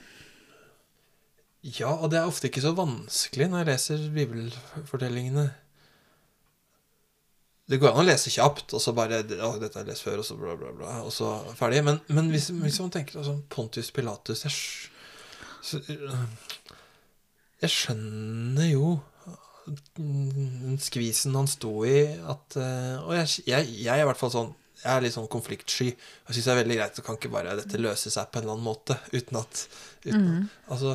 Ja, 1.67 1.91
og 1.99 2.13
det 2.13 2.21
er 2.21 2.29
ofte 2.31 2.47
ikke 2.49 2.63
så 2.63 2.71
vanskelig 2.79 3.49
når 3.51 3.65
jeg 3.65 3.69
leser 3.73 4.05
bibelfortellingene. 4.15 5.49
Det 7.69 7.77
går 7.81 7.93
an 7.93 8.01
å 8.01 8.07
lese 8.09 8.33
kjapt, 8.33 8.73
og 8.73 8.81
så 8.81 8.95
bare 8.97 9.21
å, 9.21 9.51
'Dette 9.61 9.77
har 9.77 9.85
jeg 9.85 9.91
lest 9.91 10.07
før', 10.07 10.23
og 10.23 10.25
så 10.25 10.39
bla, 10.41 10.55
bla, 10.57 10.73
bla, 10.73 11.03
og 11.05 11.13
så 11.13 11.35
ferdig. 11.59 11.83
Men, 11.85 12.01
men 12.09 12.31
hvis, 12.33 12.49
hvis 12.49 12.81
man 12.81 12.95
tenker 12.95 13.21
sånn 13.27 13.43
Pontius 13.53 13.91
Pilatus 13.93 14.47
Jeg, 14.47 14.55
så, 15.61 15.83
øh, 15.93 16.23
jeg 17.61 17.75
skjønner 17.75 18.73
jo 18.73 18.95
den 19.99 20.79
skvisen 20.81 21.37
han 21.37 21.51
sto 21.51 21.75
i, 21.85 22.07
at 22.09 22.57
øh, 22.57 23.05
Og 23.05 23.13
jeg, 23.19 23.45
jeg, 23.51 23.69
jeg 23.85 23.93
er 23.99 24.07
i 24.07 24.09
hvert 24.09 24.21
fall 24.21 24.33
sånn 24.33 24.55
jeg 24.79 24.93
er 24.93 25.03
litt 25.03 25.15
sånn 25.15 25.27
konfliktsky. 25.27 25.89
Jeg 25.91 26.35
syns 26.37 26.45
det 26.47 26.53
er 26.53 26.59
veldig 26.61 26.75
greit. 26.79 26.99
Så 26.99 27.03
kan 27.03 27.17
ikke 27.19 27.33
bare 27.33 27.57
dette 27.59 27.81
løse 27.81 28.13
seg 28.15 28.29
på 28.31 28.39
en 28.39 28.45
eller 28.45 28.55
annen 28.55 28.69
måte 28.69 28.95
uten 29.11 29.41
at 29.41 29.65
uten, 30.05 30.45
altså, 30.71 30.93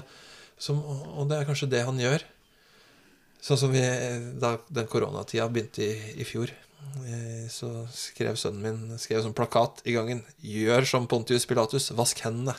som, 0.55 0.79
Og 0.79 1.27
det 1.27 1.41
er 1.41 1.49
kanskje 1.49 1.67
det 1.73 1.81
han 1.83 1.99
gjør. 1.99 2.23
Sånn 3.43 3.59
som 3.59 3.73
vi, 3.75 3.81
da 4.39 4.53
den 4.71 4.87
koronatida 4.87 5.49
begynte 5.51 5.83
i, 5.83 6.13
i 6.23 6.27
fjor, 6.27 6.53
så 7.53 7.69
skrev 7.93 8.37
sønnen 8.39 8.63
min 8.63 8.99
skrev 9.01 9.23
sånn 9.23 9.35
plakat 9.35 9.81
i 9.87 9.95
gangen 9.95 10.23
'Gjør 10.41 10.87
som 10.87 11.07
Pontius 11.09 11.45
Pilatus, 11.49 11.91
vask 11.95 12.21
hendene'. 12.25 12.55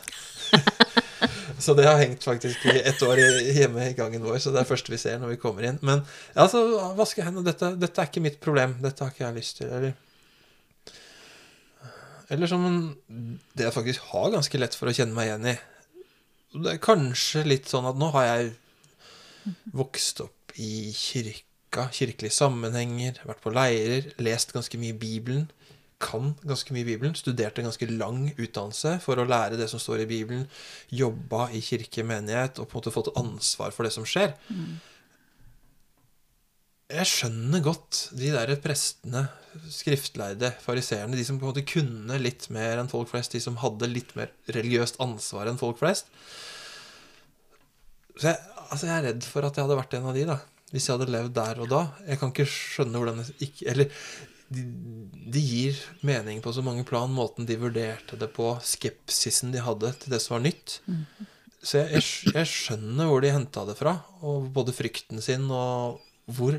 så 1.65 1.75
det 1.75 1.87
har 1.89 2.01
hengt 2.01 2.25
faktisk 2.25 2.67
i 2.71 2.81
ett 2.83 3.03
år 3.03 3.21
hjemme 3.21 3.89
i 3.91 3.97
gangen 3.97 4.25
vår, 4.27 4.39
så 4.39 4.53
det 4.53 4.61
er 4.61 4.67
det 4.67 4.73
første 4.73 4.93
vi 4.93 5.01
ser 5.01 5.21
når 5.23 5.35
vi 5.35 5.41
kommer 5.43 5.67
inn. 5.69 5.79
Men 5.83 6.05
altså, 6.35 6.63
vaske 6.99 7.25
hendene, 7.25 7.47
dette, 7.49 7.75
dette 7.81 8.03
er 8.03 8.11
ikke 8.11 8.25
mitt 8.25 8.41
problem. 8.45 8.77
Dette 8.85 9.05
har 9.05 9.15
ikke 9.15 9.27
jeg 9.27 9.39
lyst 9.39 9.61
til. 9.61 9.73
Eller, 9.79 9.95
eller 12.35 12.51
som 12.51 12.67
det 13.09 13.69
jeg 13.69 13.77
faktisk 13.77 14.11
har 14.13 14.35
ganske 14.35 14.61
lett 14.61 14.79
for 14.79 14.91
å 14.91 14.97
kjenne 14.97 15.17
meg 15.17 15.31
igjen 15.31 15.51
i. 15.55 15.57
Det 16.55 16.77
er 16.77 16.83
kanskje 16.83 17.47
litt 17.49 17.71
sånn 17.71 17.89
at 17.91 17.99
nå 17.99 18.13
har 18.15 18.29
jeg 18.31 18.55
vokst 19.75 20.23
opp 20.25 20.55
i 20.61 20.93
kirka, 21.75 21.91
kirkelige 21.93 22.35
sammenhenger, 22.35 23.19
vært 23.27 23.43
på 23.43 23.53
leirer, 23.53 24.13
lest 24.23 24.53
ganske 24.55 24.79
mye 24.79 24.95
Bibelen, 24.95 25.49
kan 26.01 26.35
ganske 26.45 26.75
mye 26.75 26.85
Bibelen, 26.85 27.15
Studerte 27.15 27.63
en 27.63 27.69
ganske 27.71 27.87
lang 27.89 28.33
utdannelse 28.37 28.99
for 29.01 29.17
å 29.17 29.27
lære 29.27 29.57
det 29.57 29.69
som 29.71 29.81
står 29.81 30.05
i 30.05 30.09
Bibelen, 30.11 30.49
jobba 30.91 31.49
i 31.55 31.63
kirke, 31.65 32.05
menighet, 32.05 32.59
og 32.59 32.69
på 32.69 32.77
en 32.77 32.83
måte 32.83 32.95
fått 32.95 33.15
ansvar 33.17 33.73
for 33.73 33.85
det 33.87 33.95
som 33.95 34.05
skjer. 34.05 34.35
Jeg 36.95 37.09
skjønner 37.09 37.63
godt 37.65 38.11
de 38.13 38.31
der 38.35 38.55
prestene, 38.63 39.29
skriftlærde, 39.71 40.53
fariseerne, 40.61 41.17
de 41.17 41.25
som 41.25 41.39
på 41.41 41.47
en 41.47 41.55
måte 41.55 41.67
kunne 41.67 42.19
litt 42.21 42.51
mer 42.53 42.83
enn 42.83 42.91
folk 42.91 43.09
flest, 43.09 43.33
de 43.33 43.41
som 43.41 43.57
hadde 43.63 43.89
litt 43.89 44.13
mer 44.19 44.35
religiøst 44.53 45.01
ansvar 45.03 45.49
enn 45.49 45.59
folk 45.59 45.81
flest. 45.81 46.11
Så 48.19 48.29
jeg, 48.29 48.39
altså 48.69 48.87
jeg 48.87 48.99
er 48.99 49.07
redd 49.09 49.25
for 49.27 49.47
at 49.47 49.57
jeg 49.57 49.65
hadde 49.65 49.79
vært 49.79 49.97
en 49.97 50.11
av 50.11 50.19
de, 50.19 50.27
da. 50.29 50.43
Hvis 50.75 50.89
jeg 50.89 50.97
hadde 50.99 51.13
levd 51.15 51.35
der 51.37 51.61
og 51.63 51.69
da. 51.71 51.83
Jeg 52.09 52.19
kan 52.21 52.33
ikke 52.35 52.49
skjønne 52.51 52.99
hvordan 52.99 53.21
jeg 53.23 53.37
ikke 53.47 53.69
Eller 53.71 54.01
de, 54.55 54.65
de 55.35 55.41
gir 55.43 55.79
mening 56.07 56.43
på 56.43 56.53
så 56.55 56.63
mange 56.67 56.85
plan, 56.87 57.11
måten 57.11 57.47
de 57.49 57.57
vurderte 57.59 58.19
det 58.21 58.29
på, 58.35 58.51
skepsisen 58.63 59.55
de 59.55 59.63
hadde 59.65 59.95
til 60.03 60.13
det 60.13 60.21
som 60.23 60.37
var 60.37 60.45
nytt. 60.45 60.77
Så 61.65 61.81
jeg, 61.81 61.97
jeg, 61.97 62.35
jeg 62.37 62.51
skjønner 62.51 63.09
hvor 63.09 63.25
de 63.25 63.33
henta 63.33 63.65
det 63.67 63.79
fra, 63.79 63.97
og 64.21 64.51
både 64.55 64.75
frykten 64.77 65.23
sin 65.25 65.49
og 65.49 66.03
hvor 66.37 66.57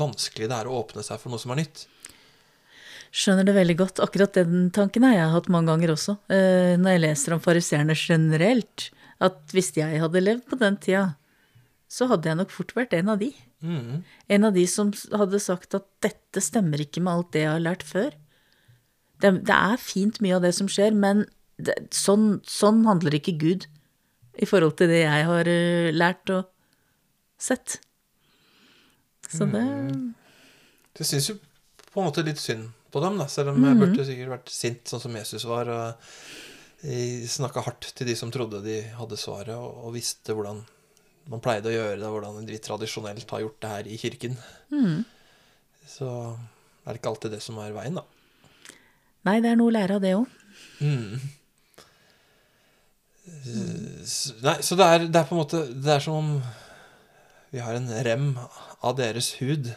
vanskelig 0.00 0.48
det 0.48 0.56
er 0.56 0.68
å 0.68 0.80
åpne 0.82 1.04
seg 1.04 1.20
for 1.20 1.32
noe 1.32 1.40
som 1.42 1.52
er 1.54 1.62
nytt. 1.62 1.84
Skjønner 3.14 3.46
det 3.48 3.54
veldig 3.56 3.76
godt. 3.78 4.02
Akkurat 4.04 4.36
den 4.36 4.68
tanken 4.74 5.06
har 5.06 5.14
jeg 5.14 5.32
hatt 5.32 5.48
mange 5.52 5.72
ganger 5.72 5.94
også. 5.94 6.18
eh, 6.28 6.74
når 6.80 6.94
jeg 6.94 7.04
leser 7.06 7.36
om 7.36 7.44
fariseerne 7.44 7.96
generelt. 7.96 8.90
At 9.24 9.40
hvis 9.52 9.72
jeg 9.76 10.00
hadde 10.02 10.22
levd 10.22 10.44
på 10.46 10.58
den 10.60 10.76
tida, 10.76 11.06
så 11.88 12.06
hadde 12.10 12.28
jeg 12.28 12.36
nok 12.36 12.52
fort 12.52 12.74
vært 12.76 12.94
en 12.98 13.08
av 13.14 13.20
de. 13.22 13.30
Mm. 13.64 14.04
En 14.28 14.44
av 14.44 14.54
de 14.54 14.64
som 14.68 14.92
hadde 14.92 15.40
sagt 15.40 15.74
at 15.78 15.86
dette 16.04 16.42
stemmer 16.44 16.82
ikke 16.84 17.00
med 17.00 17.14
alt 17.14 17.32
det 17.32 17.46
jeg 17.46 17.54
har 17.54 17.64
lært 17.64 17.84
før. 17.88 18.12
Det, 19.18 19.32
det 19.48 19.56
er 19.56 19.80
fint 19.80 20.20
mye 20.22 20.36
av 20.36 20.44
det 20.44 20.52
som 20.58 20.68
skjer, 20.70 20.92
men 20.94 21.24
det, 21.56 21.74
sånn, 21.96 22.38
sånn 22.46 22.84
handler 22.86 23.16
ikke 23.18 23.38
Gud 23.40 23.66
i 24.38 24.46
forhold 24.46 24.76
til 24.78 24.92
det 24.92 25.02
jeg 25.02 25.26
har 25.26 25.50
uh, 25.50 25.90
lært 25.96 26.34
og 26.36 26.52
sett. 27.40 27.80
Så 29.28 29.48
det 29.50 29.64
Det 30.96 31.06
syns 31.06 31.32
jo 31.32 31.38
på 31.88 32.00
en 32.00 32.08
måte 32.08 32.24
litt 32.26 32.40
synd 32.40 32.70
på 32.92 33.00
dem, 33.02 33.18
da, 33.20 33.26
selv 33.28 33.52
om 33.52 33.64
jeg 33.64 33.76
burde 33.80 34.04
sikkert 34.06 34.32
vært 34.36 34.52
sint, 34.52 34.88
sånn 34.88 35.02
som 35.02 35.16
Jesus 35.18 35.44
var. 35.48 35.68
og 35.68 36.86
Snakka 37.28 37.64
hardt 37.66 37.90
til 37.96 38.08
de 38.08 38.14
som 38.16 38.30
trodde 38.32 38.62
de 38.64 38.80
hadde 38.96 39.18
svaret, 39.20 39.56
og, 39.56 39.88
og 39.88 39.96
visste 39.96 40.36
hvordan 40.36 40.62
man 41.28 41.42
pleide 41.44 41.70
å 41.70 41.74
gjøre 41.74 41.98
det, 42.00 42.10
hvordan 42.12 42.46
vi 42.48 42.60
tradisjonelt 42.64 43.34
har 43.34 43.44
gjort 43.44 43.58
det 43.62 43.72
her 43.72 43.88
i 43.88 43.98
kirken. 44.00 44.38
Så 45.88 46.08
er 46.84 46.94
det 46.94 47.00
ikke 47.00 47.12
alltid 47.12 47.36
det 47.36 47.42
som 47.44 47.58
er 47.60 47.74
veien, 47.76 47.98
da. 48.00 48.04
Nei, 49.28 49.40
det 49.44 49.50
er 49.52 49.58
noe 49.60 49.68
å 49.68 49.74
lære 49.76 49.98
av 49.98 50.04
det 50.04 50.14
òg. 50.16 50.38
Mm. 50.80 51.18
Nei, 53.28 54.56
så 54.64 54.78
det 54.78 54.86
er, 54.86 55.04
det 55.04 55.20
er 55.20 55.26
på 55.28 55.34
en 55.36 55.40
måte 55.42 55.58
Det 55.68 55.90
er 55.92 56.00
som 56.00 56.16
om 56.16 56.30
vi 57.52 57.60
har 57.64 57.76
en 57.76 57.88
rem 58.04 58.30
av 58.84 58.96
deres 58.98 59.30
hud. 59.40 59.70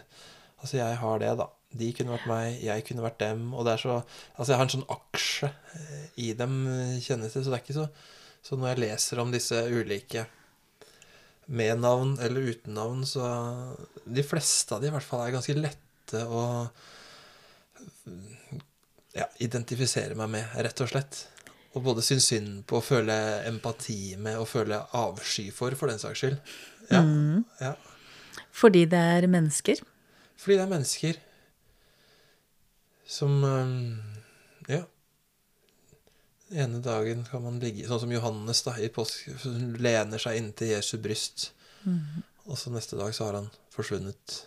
Altså, 0.59 0.77
jeg 0.77 0.97
har 0.99 1.21
det, 1.21 1.29
da. 1.39 1.47
De 1.79 1.87
kunne 1.95 2.11
vært 2.11 2.27
meg, 2.27 2.57
jeg 2.65 2.83
kunne 2.87 3.05
vært 3.05 3.21
dem. 3.21 3.45
Og 3.55 3.63
det 3.63 3.77
er 3.77 3.83
så 3.83 3.93
Altså, 4.01 4.49
jeg 4.51 4.59
har 4.59 4.65
en 4.65 4.73
sånn 4.73 4.89
aksje 4.91 5.51
i 6.19 6.33
dem, 6.37 6.57
eh, 6.67 6.97
kjennes 6.99 7.31
det. 7.31 7.43
Så 7.45 7.47
det 7.47 7.59
er 7.59 7.63
ikke 7.63 7.79
så 7.79 7.87
Så 8.43 8.57
når 8.57 8.71
jeg 8.71 8.81
leser 8.83 9.19
om 9.21 9.31
disse 9.31 9.55
ulike 9.69 10.25
med 11.51 11.81
navn 11.83 12.15
eller 12.23 12.53
uten 12.53 12.75
navn, 12.77 13.03
så 13.05 13.27
De 14.05 14.23
fleste 14.23 14.75
av 14.75 14.81
de 14.81 14.87
i 14.87 14.93
hvert 14.93 15.05
fall 15.05 15.25
er 15.25 15.35
ganske 15.35 15.55
lette 15.57 16.23
å 16.27 16.43
ja, 19.15 19.27
identifisere 19.43 20.15
meg 20.15 20.31
med, 20.31 20.55
rett 20.63 20.83
og 20.83 20.91
slett. 20.91 21.25
Og 21.75 21.83
både 21.85 22.03
synes 22.03 22.27
synd 22.31 22.63
på, 22.67 22.79
å 22.79 22.83
føle 22.83 23.15
empati 23.47 24.15
med 24.19 24.39
og 24.39 24.49
føle 24.51 24.79
avsky 24.97 25.49
for, 25.55 25.75
for 25.79 25.91
den 25.91 26.01
saks 26.01 26.23
skyld. 26.23 26.39
Ja, 26.91 27.03
ja. 27.61 27.75
Fordi 28.51 28.85
det 28.91 28.99
er 28.99 29.27
mennesker. 29.31 29.79
Fordi 30.39 30.57
det 30.57 30.65
er 30.65 30.71
mennesker 30.71 31.19
som 33.11 33.37
Ja 34.71 34.83
ene 36.51 36.81
dagen 36.83 37.23
kan 37.29 37.43
man 37.43 37.59
ligge 37.63 37.87
Sånn 37.87 38.03
som 38.05 38.13
Johannes 38.13 38.63
da, 38.67 38.75
i 38.79 38.91
påske, 38.93 39.37
som 39.41 39.75
lener 39.79 40.21
seg 40.21 40.39
inntil 40.39 40.75
Jesu 40.75 40.97
bryst. 41.01 41.51
Mm. 41.83 42.23
Og 42.51 42.57
så 42.59 42.73
neste 42.73 42.99
dag 42.99 43.13
så 43.15 43.29
har 43.29 43.39
han 43.39 43.51
forsvunnet. 43.73 44.41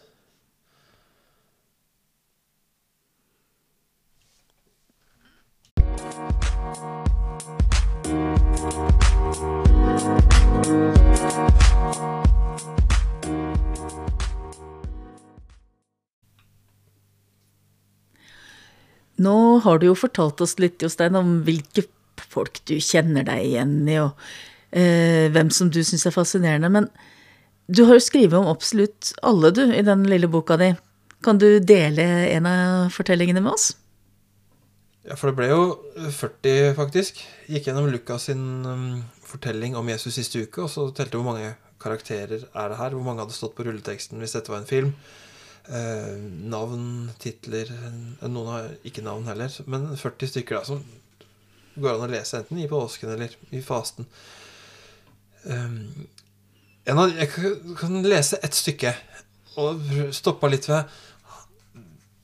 Nå 19.24 19.58
har 19.62 19.78
du 19.78 19.86
jo 19.86 19.94
fortalt 19.96 20.42
oss 20.44 20.56
litt 20.58 20.82
Jostein, 20.82 21.14
om 21.16 21.36
hvilke 21.46 21.86
folk 22.34 22.60
du 22.68 22.76
kjenner 22.82 23.26
deg 23.26 23.46
igjen 23.48 23.76
i, 23.88 23.98
og 24.02 24.12
eh, 24.74 25.30
hvem 25.34 25.52
som 25.54 25.70
du 25.72 25.80
syns 25.86 26.06
er 26.08 26.14
fascinerende. 26.14 26.70
Men 26.72 26.90
du 27.66 27.84
har 27.88 27.98
jo 27.98 28.04
skrevet 28.04 28.36
om 28.38 28.50
absolutt 28.50 29.14
alle, 29.24 29.52
du, 29.54 29.64
i 29.72 29.84
den 29.86 30.04
lille 30.10 30.28
boka 30.30 30.58
di. 30.60 30.74
Kan 31.24 31.40
du 31.40 31.48
dele 31.64 32.04
en 32.34 32.46
av 32.50 32.92
fortellingene 32.92 33.40
med 33.44 33.54
oss? 33.54 33.70
Ja, 35.04 35.16
for 35.20 35.30
det 35.30 35.36
ble 35.36 35.50
jo 35.50 35.62
40, 35.96 36.74
faktisk. 36.78 37.20
Gikk 37.48 37.68
gjennom 37.68 37.90
Lukas 37.92 38.28
sin 38.30 38.44
um, 38.64 39.02
fortelling 39.24 39.76
om 39.76 39.88
Jesus 39.92 40.16
siste 40.16 40.44
uke, 40.44 40.64
og 40.64 40.72
så 40.72 40.88
telte 40.96 41.20
hvor 41.20 41.28
mange 41.28 41.54
karakterer 41.80 42.46
er 42.46 42.72
det 42.72 42.78
her. 42.80 42.96
Hvor 42.96 43.04
mange 43.04 43.24
hadde 43.24 43.36
stått 43.36 43.56
på 43.56 43.66
rulleteksten 43.66 44.20
hvis 44.20 44.36
dette 44.36 44.52
var 44.52 44.62
en 44.62 44.68
film. 44.68 44.94
Eh, 45.64 46.16
navn, 46.44 47.08
titler 47.16 47.70
Noen 48.28 48.48
har 48.50 48.66
ikke 48.84 49.04
navn 49.04 49.24
heller, 49.30 49.52
men 49.64 49.86
40 49.96 50.28
stykker 50.28 50.58
da 50.58 50.64
som 50.68 50.82
går 51.74 51.94
an 51.94 52.06
å 52.06 52.12
lese 52.12 52.40
enten 52.40 52.60
i 52.62 52.68
påsken 52.70 53.14
eller 53.14 53.34
i 53.54 53.62
fasten. 53.64 54.06
Um, 55.44 56.06
jeg 56.84 57.28
kan 57.78 58.04
lese 58.04 58.40
ett 58.44 58.56
stykke 58.56 58.92
og 59.60 59.82
stoppa 60.12 60.48
litt 60.50 60.66
ved 60.68 60.88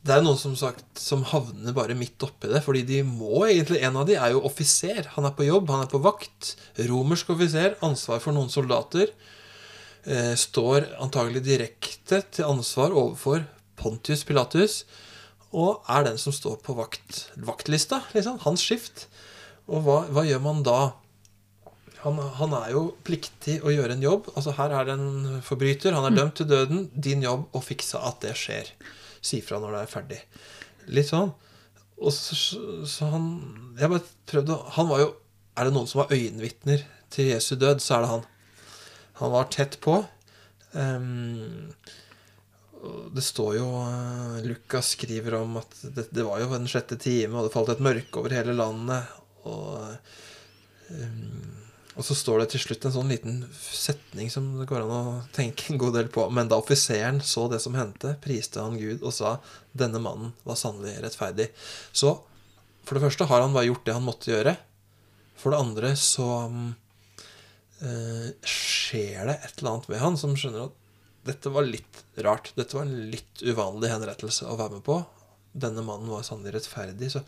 Det 0.00 0.14
er 0.16 0.24
noen 0.24 0.38
som 0.40 0.54
sagt 0.56 1.00
som 1.00 1.22
havner 1.28 1.74
bare 1.76 1.96
midt 1.96 2.20
oppi 2.24 2.48
det, 2.48 2.62
fordi 2.64 2.82
de 2.88 3.02
må 3.04 3.44
egentlig 3.46 3.82
En 3.84 3.98
av 4.00 4.06
de 4.08 4.16
er 4.16 4.32
jo 4.32 4.42
offiser. 4.48 5.08
Han 5.16 5.28
er 5.28 5.36
på 5.36 5.44
jobb, 5.44 5.68
han 5.68 5.84
er 5.84 5.92
på 5.92 6.00
vakt. 6.00 6.54
Romersk 6.88 7.34
offiser. 7.36 7.76
Ansvar 7.84 8.20
for 8.24 8.36
noen 8.36 8.52
soldater. 8.52 9.12
Eh, 10.04 10.32
står 10.32 10.88
antagelig 11.04 11.44
direkte 11.44 12.22
til 12.32 12.48
ansvar 12.48 12.96
overfor 12.96 13.44
Pontius 13.76 14.24
Pilatus. 14.24 14.84
Og 15.52 15.84
er 15.88 16.06
den 16.06 16.18
som 16.20 16.32
står 16.32 16.60
på 16.64 16.76
vakt, 16.78 17.26
vaktlista. 17.36 18.00
Liksom, 18.16 18.40
hans 18.46 18.64
skift. 18.64 19.08
Og 19.68 19.84
hva, 19.84 19.98
hva 20.14 20.24
gjør 20.26 20.42
man 20.44 20.64
da? 20.66 20.80
Han, 22.00 22.16
han, 22.38 22.54
er 22.56 22.72
jo 22.72 22.84
pliktig 23.04 23.58
å 23.60 23.72
gjøre 23.74 23.96
en 23.96 24.04
jobb. 24.04 24.30
Altså 24.32 24.54
Her 24.56 24.72
er 24.78 24.88
det 24.88 24.96
en 24.96 25.42
forbryter. 25.44 25.92
Han 25.96 26.08
er 26.08 26.16
dømt 26.16 26.38
til 26.40 26.48
døden. 26.48 26.86
Din 26.94 27.24
jobb 27.24 27.50
å 27.52 27.60
fikse 27.64 28.00
at 28.00 28.22
det 28.24 28.32
skjer. 28.40 28.72
Si 29.20 29.42
fra 29.44 29.60
når 29.60 29.76
det 29.76 29.82
er 29.82 29.92
ferdig. 29.92 30.20
Litt 30.96 31.10
sånn. 31.10 31.34
Og 32.00 32.14
så, 32.16 32.36
så 32.88 33.10
han 33.12 33.26
Jeg 33.76 33.90
bare 33.92 34.06
prøvde 34.30 34.54
Han 34.72 34.86
var 34.88 35.02
jo 35.02 35.08
Er 35.52 35.68
det 35.68 35.74
noen 35.74 35.88
som 35.90 36.00
var 36.00 36.14
øyenvitner 36.16 36.86
til 37.12 37.28
Jesu 37.34 37.56
død, 37.58 37.82
så 37.82 37.96
er 37.96 38.04
det 38.04 38.08
han. 38.14 38.20
Han 39.18 39.32
var 39.34 39.48
tett 39.50 39.74
på. 39.82 39.96
Um, 40.72 41.72
det 43.10 43.24
står 43.26 43.56
jo 43.58 43.64
uh, 43.82 44.38
Lukas 44.46 44.92
skriver 44.94 45.40
om 45.40 45.58
at 45.58 45.74
det, 45.82 46.06
det, 46.14 46.22
var 46.22 46.38
jo 46.38 46.52
den 46.52 46.70
sjette 46.70 46.94
time, 47.02 47.34
og 47.34 47.48
det 47.48 47.52
falt 47.56 47.72
et 47.74 47.82
mørke 47.82 48.22
over 48.22 48.36
hele 48.38 48.54
landet. 48.54 49.10
Og, 49.48 49.96
um, 50.90 51.50
og 51.96 52.06
så 52.06 52.16
står 52.16 52.42
det 52.42 52.48
til 52.52 52.64
slutt 52.64 52.86
en 52.86 52.94
sånn 52.94 53.12
liten 53.12 53.42
setning 53.60 54.30
som 54.32 54.48
det 54.58 54.68
går 54.70 54.84
an 54.84 54.94
å 54.94 55.20
tenke 55.36 55.70
en 55.70 55.80
god 55.80 55.98
del 55.98 56.10
på. 56.12 56.26
Men 56.32 56.50
da 56.50 56.60
offiseren 56.60 57.22
så 57.24 57.46
det 57.52 57.60
som 57.64 57.76
hendte, 57.78 58.16
priste 58.24 58.62
han 58.62 58.78
Gud 58.80 59.04
og 59.04 59.14
sa 59.16 59.36
denne 59.72 60.02
mannen 60.02 60.34
var 60.46 60.58
sannelig 60.60 60.98
rettferdig. 61.04 61.50
Så 61.92 62.16
for 62.86 62.96
det 62.96 63.04
første 63.04 63.28
har 63.30 63.44
han 63.44 63.54
bare 63.54 63.68
gjort 63.68 63.86
det 63.86 63.96
han 63.96 64.06
måtte 64.06 64.32
gjøre. 64.32 64.56
For 65.40 65.52
det 65.52 65.62
andre 65.62 65.94
så 65.96 66.28
um, 66.50 66.72
uh, 67.84 68.28
skjer 68.44 69.24
det 69.28 69.38
et 69.38 69.60
eller 69.60 69.74
annet 69.74 69.90
med 69.92 70.04
han 70.04 70.20
som 70.20 70.36
skjønner 70.36 70.68
at 70.68 70.76
dette 71.28 71.52
var 71.52 71.66
litt 71.68 72.04
rart. 72.24 72.52
Dette 72.56 72.76
var 72.76 72.86
en 72.86 73.10
litt 73.12 73.42
uvanlig 73.44 73.90
henrettelse 73.92 74.48
å 74.48 74.56
være 74.58 74.78
med 74.78 74.84
på. 74.86 75.00
Denne 75.52 75.84
mannen 75.84 76.08
var 76.10 76.24
sannelig 76.24 76.54
rettferdig. 76.56 77.10
Så. 77.12 77.22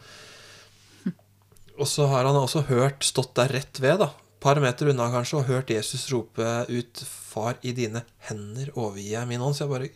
Og 1.81 1.89
så 1.89 2.07
har 2.11 2.27
han 2.29 2.37
også 2.37 2.67
hørt, 2.69 3.05
stått 3.07 3.35
der 3.39 3.53
rett 3.57 3.81
ved, 3.81 4.03
da, 4.03 4.11
par 4.43 4.59
meter 4.61 4.91
unna 4.91 5.09
kanskje, 5.13 5.39
og 5.41 5.49
hørt 5.49 5.71
Jesus 5.71 6.09
rope 6.13 6.49
ut 6.69 7.05
'Far, 7.07 7.57
i 7.63 7.73
dine 7.73 8.05
hender 8.29 8.73
overgir 8.75 9.21
jeg 9.21 9.29
min 9.29 9.41
ånd'. 9.41 9.55
Så 9.55 9.65
jeg 9.65 9.73
bare 9.73 9.91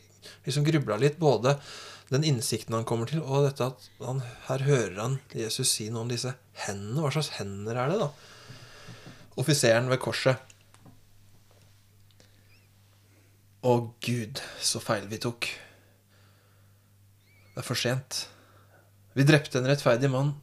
liksom 0.46 0.64
grubla 0.64 0.96
litt. 0.96 1.18
Både 1.18 1.58
den 2.08 2.24
innsikten 2.24 2.74
han 2.74 2.84
kommer 2.84 3.06
til, 3.10 3.20
og 3.20 3.44
dette 3.48 3.66
at 3.66 3.88
han, 4.00 4.22
her 4.46 4.62
hører 4.62 5.00
han 5.00 5.18
Jesus 5.34 5.68
si 5.68 5.90
noe 5.90 6.06
om 6.06 6.12
disse 6.12 6.32
hendene. 6.66 7.02
Hva 7.02 7.10
slags 7.10 7.34
hender 7.40 7.76
er 7.76 7.90
det, 7.90 7.98
da? 7.98 8.10
Offiseren 9.36 9.90
ved 9.90 10.00
korset. 10.00 10.38
Å 13.66 13.74
gud, 14.00 14.40
så 14.62 14.80
feil 14.80 15.08
vi 15.10 15.18
tok. 15.18 15.50
Det 17.52 17.60
er 17.60 17.66
for 17.66 17.74
sent. 17.74 18.28
Vi 19.18 19.26
drepte 19.26 19.58
en 19.58 19.66
rettferdig 19.66 20.12
mann. 20.12 20.36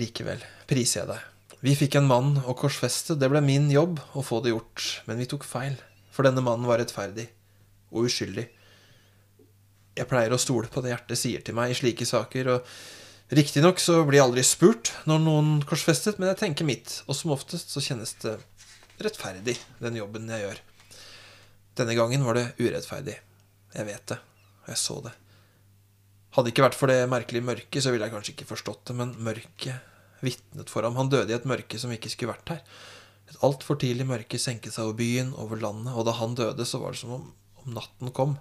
Likevel 0.00 0.42
priser 0.68 1.02
jeg 1.02 1.10
deg. 1.12 1.30
Vi 1.64 1.76
fikk 1.78 1.96
en 1.96 2.08
mann 2.10 2.34
å 2.44 2.56
korsfeste. 2.58 3.16
Det 3.16 3.30
ble 3.32 3.40
min 3.44 3.70
jobb 3.72 4.00
å 4.12 4.24
få 4.26 4.42
det 4.44 4.52
gjort. 4.52 4.84
Men 5.08 5.20
vi 5.22 5.28
tok 5.30 5.46
feil. 5.48 5.78
For 6.12 6.26
denne 6.26 6.44
mannen 6.44 6.68
var 6.68 6.80
rettferdig 6.82 7.28
og 7.94 8.10
uskyldig. 8.10 8.44
Jeg 9.94 10.10
pleier 10.10 10.34
å 10.34 10.40
stole 10.42 10.68
på 10.70 10.82
det 10.82 10.92
hjertet 10.92 11.20
sier 11.20 11.42
til 11.46 11.56
meg 11.56 11.72
i 11.72 11.78
slike 11.78 12.06
saker. 12.08 12.50
og 12.56 13.34
Riktignok 13.34 13.80
så 13.80 14.02
blir 14.04 14.18
jeg 14.18 14.26
aldri 14.26 14.44
spurt 14.44 14.92
når 15.08 15.24
noen 15.24 15.50
korsfestet, 15.64 16.18
men 16.18 16.32
jeg 16.32 16.42
tenker 16.42 16.68
mitt. 16.68 17.00
Og 17.08 17.16
som 17.16 17.32
oftest 17.34 17.72
så 17.72 17.82
kjennes 17.82 18.12
det 18.20 18.36
rettferdig, 19.00 19.56
den 19.80 19.98
jobben 20.02 20.28
jeg 20.30 20.44
gjør. 20.44 20.62
Denne 21.80 21.96
gangen 21.98 22.26
var 22.26 22.38
det 22.38 22.48
urettferdig. 22.60 23.16
Jeg 23.74 23.88
vet 23.88 24.10
det, 24.12 24.20
og 24.64 24.74
jeg 24.74 24.82
så 24.84 25.00
det. 25.08 25.14
Hadde 26.34 26.50
ikke 26.50 26.64
vært 26.64 26.78
for 26.78 26.90
det 26.90 27.04
merkelige 27.10 27.46
mørket, 27.46 27.80
så 27.84 27.92
ville 27.94 28.08
jeg 28.08 28.14
kanskje 28.14 28.34
ikke 28.34 28.48
forstått 28.48 28.88
det, 28.90 28.96
men 28.98 29.14
mørket 29.22 30.24
vitnet 30.24 30.72
for 30.72 30.86
ham. 30.86 30.96
Han 30.98 31.12
døde 31.12 31.30
i 31.30 31.36
et 31.36 31.46
mørke 31.46 31.78
som 31.78 31.92
ikke 31.94 32.10
skulle 32.10 32.32
vært 32.32 32.56
her. 32.56 32.64
Et 33.30 33.38
altfor 33.46 33.78
tidlig 33.80 34.06
mørke 34.08 34.40
senket 34.40 34.74
seg 34.74 34.88
over 34.88 34.98
byen, 34.98 35.30
over 35.40 35.62
landet, 35.62 35.94
og 35.94 36.08
da 36.08 36.16
han 36.18 36.34
døde, 36.38 36.66
så 36.66 36.80
var 36.82 36.94
det 36.94 37.00
som 37.04 37.14
om, 37.20 37.30
om 37.62 37.78
natten 37.78 38.12
kom. 38.16 38.36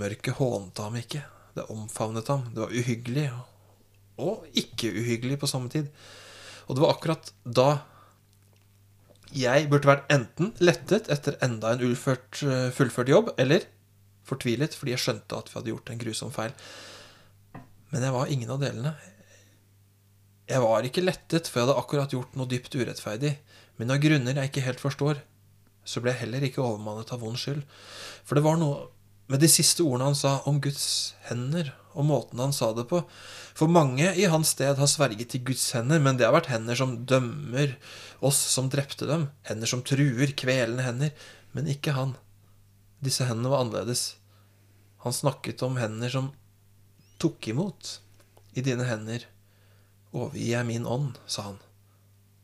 Mørket 0.00 0.38
hånte 0.38 0.88
ham 0.88 0.96
ikke. 0.98 1.22
Det 1.52 1.68
omfavnet 1.72 2.30
ham. 2.32 2.46
Det 2.54 2.64
var 2.64 2.72
uhyggelig, 2.72 3.28
og 4.22 4.46
ikke 4.56 4.94
uhyggelig 4.96 5.38
på 5.42 5.50
samme 5.50 5.68
tid. 5.72 5.92
Og 6.68 6.76
det 6.76 6.84
var 6.84 6.94
akkurat 6.94 7.32
da 7.44 7.68
jeg 9.32 9.68
burde 9.72 9.88
vært 9.88 10.10
enten 10.12 10.50
lettet 10.60 11.08
etter 11.12 11.38
enda 11.44 11.72
en 11.72 11.84
eh, 11.84 12.72
fullført 12.76 13.08
jobb, 13.08 13.32
eller 13.40 13.64
fortvilet 14.28 14.76
fordi 14.78 14.94
jeg 14.94 15.02
skjønte 15.04 15.38
at 15.38 15.50
vi 15.50 15.58
hadde 15.58 15.72
gjort 15.72 15.92
en 15.92 16.02
grusom 16.02 16.32
feil. 16.34 16.54
Men 17.92 18.06
jeg 18.06 18.14
var 18.14 18.30
ingen 18.32 18.52
av 18.54 18.62
delene. 18.62 18.94
Jeg 20.48 20.62
var 20.64 20.86
ikke 20.86 21.04
lettet, 21.04 21.48
for 21.48 21.60
jeg 21.60 21.68
hadde 21.68 21.80
akkurat 21.80 22.14
gjort 22.14 22.34
noe 22.38 22.50
dypt 22.50 22.74
urettferdig. 22.74 23.36
Men 23.78 23.92
av 23.94 24.00
grunner 24.02 24.36
jeg 24.36 24.50
ikke 24.50 24.64
helt 24.66 24.82
forstår, 24.82 25.20
så 25.84 26.00
ble 26.02 26.12
jeg 26.12 26.26
heller 26.26 26.44
ikke 26.46 26.62
overmannet 26.62 27.12
av 27.14 27.22
vond 27.24 27.38
skyld. 27.38 27.62
For 28.26 28.38
det 28.38 28.44
var 28.46 28.58
noe 28.60 28.90
med 29.32 29.40
de 29.42 29.48
siste 29.50 29.84
ordene 29.84 30.10
han 30.10 30.18
sa 30.18 30.38
om 30.48 30.58
Guds 30.62 31.14
hender, 31.28 31.70
og 31.92 32.08
måten 32.08 32.40
han 32.42 32.54
sa 32.56 32.70
det 32.76 32.84
på. 32.90 33.02
For 33.56 33.70
mange 33.70 34.10
i 34.18 34.26
hans 34.32 34.54
sted 34.56 34.80
har 34.80 34.90
sverget 34.90 35.32
til 35.32 35.44
Guds 35.52 35.64
hender, 35.76 36.00
men 36.02 36.18
det 36.18 36.26
har 36.26 36.34
vært 36.36 36.50
hender 36.52 36.78
som 36.78 36.98
dømmer 37.08 37.76
oss 38.24 38.40
som 38.54 38.70
drepte 38.72 39.08
dem, 39.08 39.28
hender 39.48 39.68
som 39.68 39.84
truer, 39.86 40.34
kvelende 40.36 40.84
hender. 40.86 41.12
Men 41.56 41.68
ikke 41.68 41.96
han. 41.96 42.16
Disse 43.02 43.26
hendene 43.26 43.50
var 43.52 43.64
annerledes. 43.64 44.16
Han 45.02 45.14
snakket 45.16 45.62
om 45.66 45.78
hender 45.80 46.12
som 46.12 46.30
tok 47.22 47.48
imot. 47.50 47.98
I 48.54 48.64
dine 48.64 48.86
hender 48.86 49.26
overgir 50.12 50.52
jeg 50.52 50.68
min 50.68 50.86
ånd, 50.86 51.16
sa 51.26 51.48
han. 51.50 51.62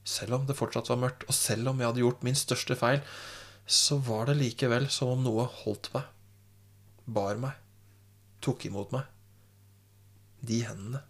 Selv 0.08 0.38
om 0.38 0.48
det 0.48 0.56
fortsatt 0.58 0.88
var 0.90 1.02
mørkt, 1.02 1.26
og 1.28 1.36
selv 1.36 1.70
om 1.70 1.78
jeg 1.78 1.90
hadde 1.90 2.02
gjort 2.02 2.24
min 2.26 2.38
største 2.38 2.78
feil, 2.80 3.04
så 3.68 4.00
var 4.00 4.30
det 4.30 4.38
likevel 4.40 4.88
som 4.90 5.12
om 5.12 5.22
noe 5.26 5.44
holdt 5.60 5.90
meg, 5.92 6.08
bar 7.04 7.36
meg, 7.42 7.54
tok 8.40 8.64
imot 8.70 8.94
meg 8.96 9.06
de 10.40 10.62
hendene. 10.66 11.02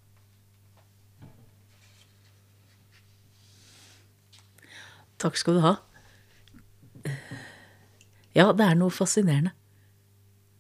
Takk 5.18 5.38
skal 5.38 5.58
du 5.58 5.64
ha. 5.64 5.74
Ja, 8.38 8.52
det 8.54 8.68
er 8.68 8.78
noe 8.78 8.94
fascinerende. 8.94 9.54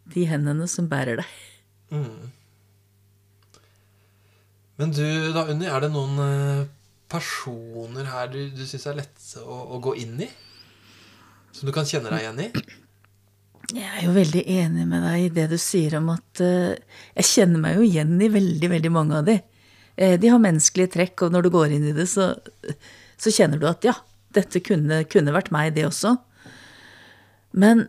De 0.08 0.24
hendene 0.26 0.66
som 0.70 0.88
bærer 0.90 1.20
deg. 1.20 1.38
Mm. 1.94 2.32
Men 4.78 4.92
du 4.94 5.04
da, 5.34 5.44
Unni, 5.50 5.66
er 5.68 5.82
det 5.84 5.90
noen 5.92 6.20
eh, 6.22 6.66
personer 7.10 8.08
her 8.12 8.28
du, 8.32 8.40
du 8.54 8.64
syns 8.66 8.86
er 8.86 9.00
lett 9.00 9.30
å, 9.40 9.56
å, 9.74 9.80
gå 9.82 9.96
inn 9.98 10.20
i? 10.22 10.28
Som 11.54 11.68
du 11.68 11.74
kan 11.74 11.88
kjenne 11.88 12.12
deg 12.12 12.22
igjen 12.22 12.44
i? 12.44 12.48
Jeg 13.74 13.88
er 13.88 14.04
jo 14.06 14.14
veldig 14.16 14.44
enig 14.48 14.86
med 14.88 15.02
deg 15.04 15.24
i 15.26 15.32
det 15.40 15.48
du 15.50 15.58
sier 15.60 15.98
om 15.98 16.06
at 16.14 16.40
uh, 16.40 16.72
Jeg 17.18 17.26
kjenner 17.28 17.60
meg 17.60 17.76
jo 17.76 17.82
igjen 17.84 18.14
i 18.22 18.30
veldig, 18.32 18.70
veldig 18.72 18.92
mange 18.94 19.18
av 19.18 19.26
de. 19.26 19.34
Uh, 19.98 20.14
de 20.20 20.30
har 20.30 20.40
menneskelige 20.40 20.94
trekk, 20.94 21.26
og 21.26 21.34
når 21.34 21.44
du 21.44 21.50
går 21.52 21.74
inn 21.76 21.84
i 21.90 21.96
det, 21.96 22.06
så, 22.08 22.30
så 23.20 23.32
kjenner 23.34 23.60
du 23.60 23.66
at 23.68 23.84
ja, 23.84 23.92
dette 24.32 24.62
kunne, 24.64 25.02
kunne, 25.10 25.34
vært 25.36 25.50
meg, 25.52 25.74
det 25.76 25.84
også. 25.88 26.14
Men 27.52 27.86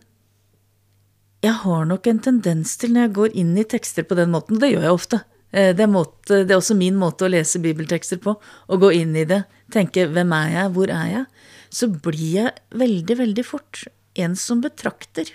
jeg 1.44 1.56
har 1.64 1.86
nok 1.88 2.08
en 2.08 2.20
tendens 2.20 2.76
til, 2.78 2.94
når 2.94 3.08
jeg 3.08 3.16
går 3.18 3.36
inn 3.42 3.58
i 3.58 3.68
tekster 3.68 4.04
på 4.04 4.18
den 4.20 4.32
måten, 4.34 4.60
det 4.60 4.74
gjør 4.74 4.88
jeg 4.88 4.98
ofte, 4.98 5.22
Eh, 5.52 5.76
Det 5.76 5.84
er, 5.84 5.90
måte, 5.90 6.44
det 6.46 6.54
er 6.54 6.60
også 6.60 6.78
min 6.78 6.98
måte 7.00 7.26
å 7.26 7.32
lese 7.32 7.62
bibeltekster 7.62 8.22
på. 8.22 8.36
Å 8.38 8.80
gå 8.80 8.92
inn 8.94 9.16
i 9.16 9.26
det, 9.26 9.44
tenke 9.74 10.08
'hvem 10.08 10.34
er 10.34 10.50
jeg, 10.54 10.72
hvor 10.74 10.90
er 10.90 11.08
jeg'? 11.14 11.26
Så 11.72 11.88
blir 11.88 12.34
jeg 12.34 12.54
veldig, 12.72 13.18
veldig 13.18 13.46
fort 13.46 13.88
en 14.16 14.36
som 14.36 14.62
betrakter. 14.62 15.30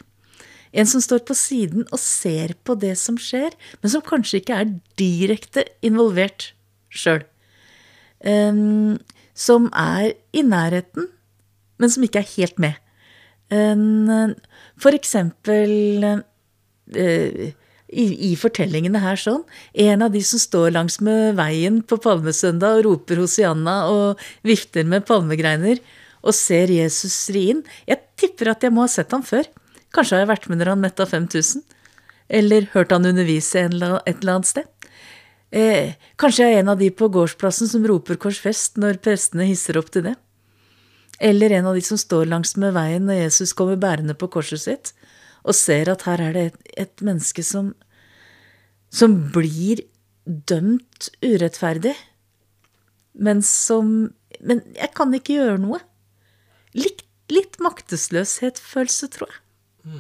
En 0.73 0.87
som 0.87 1.01
står 1.01 1.21
på 1.27 1.35
siden 1.35 1.87
og 1.93 1.99
ser 1.99 2.55
på 2.65 2.79
det 2.79 2.99
som 2.99 3.17
skjer, 3.17 3.53
men 3.83 3.91
som 3.91 4.03
kanskje 4.03 4.41
ikke 4.41 4.59
er 4.61 4.81
direkte 4.97 5.65
involvert 5.83 6.53
sjøl. 6.91 7.25
som 9.35 9.69
er 9.75 10.15
i 10.33 10.41
nærheten, 10.43 11.09
men 11.79 11.91
som 11.91 12.03
ikke 12.03 12.21
er 12.21 12.37
helt 12.37 12.59
med. 12.59 12.75
For 13.51 14.97
eksempel 14.97 16.05
eh, 16.05 17.53
i, 17.95 18.31
fortellingene 18.39 19.03
her 19.03 19.19
sånn. 19.21 19.43
En 19.75 20.03
av 20.05 20.15
de 20.15 20.23
som 20.27 20.41
står 20.43 20.73
langs 20.75 21.01
med 21.05 21.37
veien 21.39 21.81
på 21.83 21.99
palmesøndag 22.03 22.81
og 22.81 22.87
roper 22.89 23.21
Hosianna 23.23 23.77
og 23.93 24.25
vifter 24.47 24.87
med 24.89 25.07
palmegreiner 25.09 25.83
og 26.25 26.35
ser 26.37 26.73
Jesus 26.73 27.29
ri 27.35 27.51
inn. 27.53 27.63
Jeg 27.89 28.03
tipper 28.21 28.55
at 28.55 28.65
jeg 28.65 28.75
må 28.75 28.87
ha 28.87 28.91
sett 28.91 29.13
ham 29.15 29.25
før. 29.27 29.47
Kanskje 29.95 30.17
har 30.17 30.25
jeg 30.25 30.33
vært 30.33 30.49
med 30.51 30.61
når 30.61 30.73
han 30.73 30.83
metta 30.83 31.07
5000. 31.07 31.63
Eller 32.35 32.71
hørt 32.73 32.95
han 32.95 33.07
undervise 33.07 33.61
et 33.61 33.75
eller 33.77 34.01
annet 34.33 34.49
sted. 34.49 34.71
Eh, 35.55 35.95
kanskje 36.19 36.49
jeg 36.49 36.57
er 36.57 36.65
en 36.65 36.73
av 36.73 36.81
de 36.81 36.89
på 36.91 37.07
gårdsplassen 37.15 37.69
som 37.71 37.85
roper 37.87 38.19
korsfest 38.19 38.81
når 38.81 38.99
prestene 39.05 39.47
hisser 39.47 39.79
opp 39.79 39.93
til 39.95 40.09
det. 40.09 40.17
Eller 41.21 41.51
en 41.55 41.67
av 41.71 41.75
de 41.77 41.83
som 41.87 41.99
står 42.01 42.27
langs 42.27 42.57
med 42.59 42.75
veien 42.75 43.05
når 43.07 43.21
Jesus 43.29 43.53
kommer 43.57 43.77
bærende 43.81 44.17
på 44.19 44.29
korset 44.35 44.61
sitt, 44.65 44.93
og 45.45 45.55
ser 45.55 45.91
at 45.93 46.03
her 46.09 46.21
er 46.25 46.33
det 46.35 46.45
et, 46.49 46.59
et 46.87 47.05
menneske 47.07 47.45
som, 47.47 47.75
som 48.91 49.15
blir 49.35 49.85
dømt 50.27 51.11
urettferdig, 51.23 51.95
men 53.15 53.43
som 53.47 54.13
Men 54.45 54.61
jeg 54.75 54.91
kan 54.97 55.13
ikke 55.15 55.37
gjøre 55.39 55.61
noe. 55.63 55.79
Litt, 56.75 57.05
litt 57.31 57.55
maktesløshetsfølelse, 57.63 59.07
tror 59.15 59.31
jeg. 59.31 59.95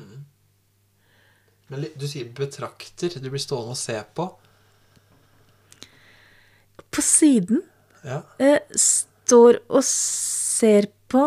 Men 1.71 1.87
du 1.97 2.05
sier 2.11 2.27
betrakter. 2.35 3.15
Du 3.23 3.31
blir 3.31 3.41
stående 3.41 3.73
og 3.77 3.79
se 3.79 3.95
på. 4.19 4.27
På 6.91 7.01
siden 7.07 7.63
Ja. 8.05 8.23
eh, 8.43 8.59
står 8.75 9.63
og 9.71 9.85
ser 9.87 10.91
på, 11.15 11.25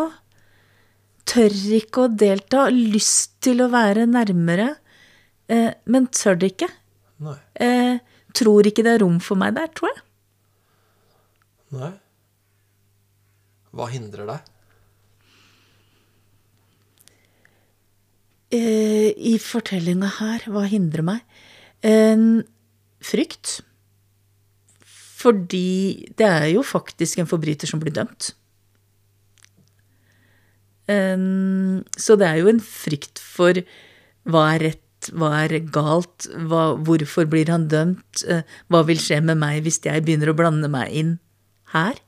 tør 1.28 1.54
ikke 1.78 2.06
å 2.06 2.12
delta, 2.12 2.66
lyst 2.72 3.38
til 3.44 3.64
å 3.64 3.70
være 3.72 4.06
nærmere, 4.08 4.68
eh, 5.52 5.72
men 5.88 6.08
tør 6.14 6.38
det 6.40 6.52
ikke. 6.54 6.68
Eh, 7.60 7.98
tror 8.36 8.68
ikke 8.68 8.84
det 8.86 8.94
er 8.94 9.02
rom 9.02 9.18
for 9.24 9.40
meg 9.40 9.56
der, 9.58 9.68
tror 9.74 9.90
jeg. 9.90 10.04
Nei. 11.76 11.90
Hva 13.76 13.88
hindrer 13.92 14.30
deg? 14.30 14.54
Eh, 18.56 19.10
I 19.12 19.34
fortellinga 19.42 20.08
her, 20.22 20.48
hva 20.48 20.64
hindrer 20.70 21.04
meg? 21.04 21.40
Frykt. 23.04 23.58
Fordi 25.18 26.08
det 26.16 26.26
er 26.26 26.48
jo 26.54 26.64
faktisk 26.64 27.20
en 27.20 27.28
forbryter 27.28 27.68
som 27.68 27.82
blir 27.82 27.92
dømt. 27.94 28.32
Så 30.88 32.16
det 32.16 32.28
er 32.28 32.38
jo 32.40 32.48
en 32.48 32.60
frykt 32.64 33.20
for 33.20 33.60
hva 34.28 34.44
er 34.54 34.64
rett, 34.70 35.10
hva 35.14 35.30
er 35.44 35.54
galt, 35.72 36.26
hva, 36.48 36.72
hvorfor 36.84 37.28
blir 37.30 37.50
han 37.52 37.68
dømt, 37.70 38.24
eh, 38.28 38.42
hva 38.72 38.82
vil 38.88 38.98
skje 39.00 39.20
med 39.24 39.38
meg 39.40 39.62
hvis 39.66 39.80
jeg 39.84 40.04
begynner 40.04 40.32
å 40.32 40.36
blande 40.36 40.70
meg 40.72 40.92
inn 40.96 41.14
her? 41.74 42.00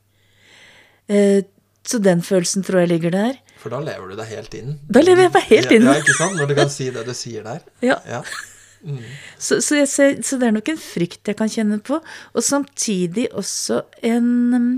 Eh, 1.08 1.42
så 1.86 2.00
den 2.02 2.20
følelsen 2.24 2.64
tror 2.66 2.82
jeg 2.82 2.92
ligger 2.94 3.14
der. 3.14 3.38
For 3.60 3.72
da 3.72 3.80
lever 3.84 4.12
du 4.12 4.18
deg 4.18 4.30
helt 4.32 4.56
inn. 4.56 4.78
Da 4.88 5.02
lever 5.04 5.26
jeg 5.26 5.34
meg 5.36 5.48
helt 5.48 5.74
inn. 5.76 5.86
Ja, 5.88 5.96
ja, 5.96 6.04
ikke 6.04 6.16
sant? 6.18 6.38
Når 6.38 6.50
du 6.50 6.56
kan 6.58 6.72
si 6.72 6.88
det 6.92 7.04
du 7.08 7.14
sier 7.16 7.46
der. 7.46 7.64
Ja. 7.90 8.00
Ja. 8.08 8.24
Så, 9.36 9.58
så, 9.60 9.76
jeg 9.76 9.88
ser, 9.92 10.14
så 10.24 10.38
det 10.40 10.46
er 10.48 10.54
nok 10.56 10.70
en 10.72 10.78
frykt 10.80 11.28
jeg 11.28 11.36
kan 11.36 11.50
kjenne 11.52 11.76
på, 11.84 11.98
og 12.00 12.44
samtidig 12.44 13.26
også 13.36 13.82
en 14.08 14.30
mm, 14.54 14.70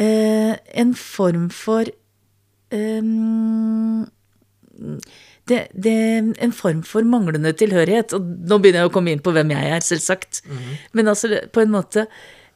eh, 0.00 0.54
En 0.74 0.94
form 0.94 1.50
for 1.50 1.88
eh, 2.70 3.02
det, 5.44 5.60
det, 5.72 5.96
En 6.38 6.52
form 6.52 6.82
for 6.82 7.06
manglende 7.06 7.52
tilhørighet. 7.52 8.14
Og 8.16 8.22
nå 8.22 8.58
begynner 8.58 8.84
jeg 8.84 8.90
å 8.90 8.94
komme 8.94 9.14
inn 9.14 9.24
på 9.24 9.34
hvem 9.34 9.52
jeg 9.54 9.74
er, 9.76 9.84
selvsagt. 9.84 10.42
Men 10.92 11.12
altså, 11.12 11.30
på 11.52 11.64
en 11.64 11.74
måte 11.74 12.06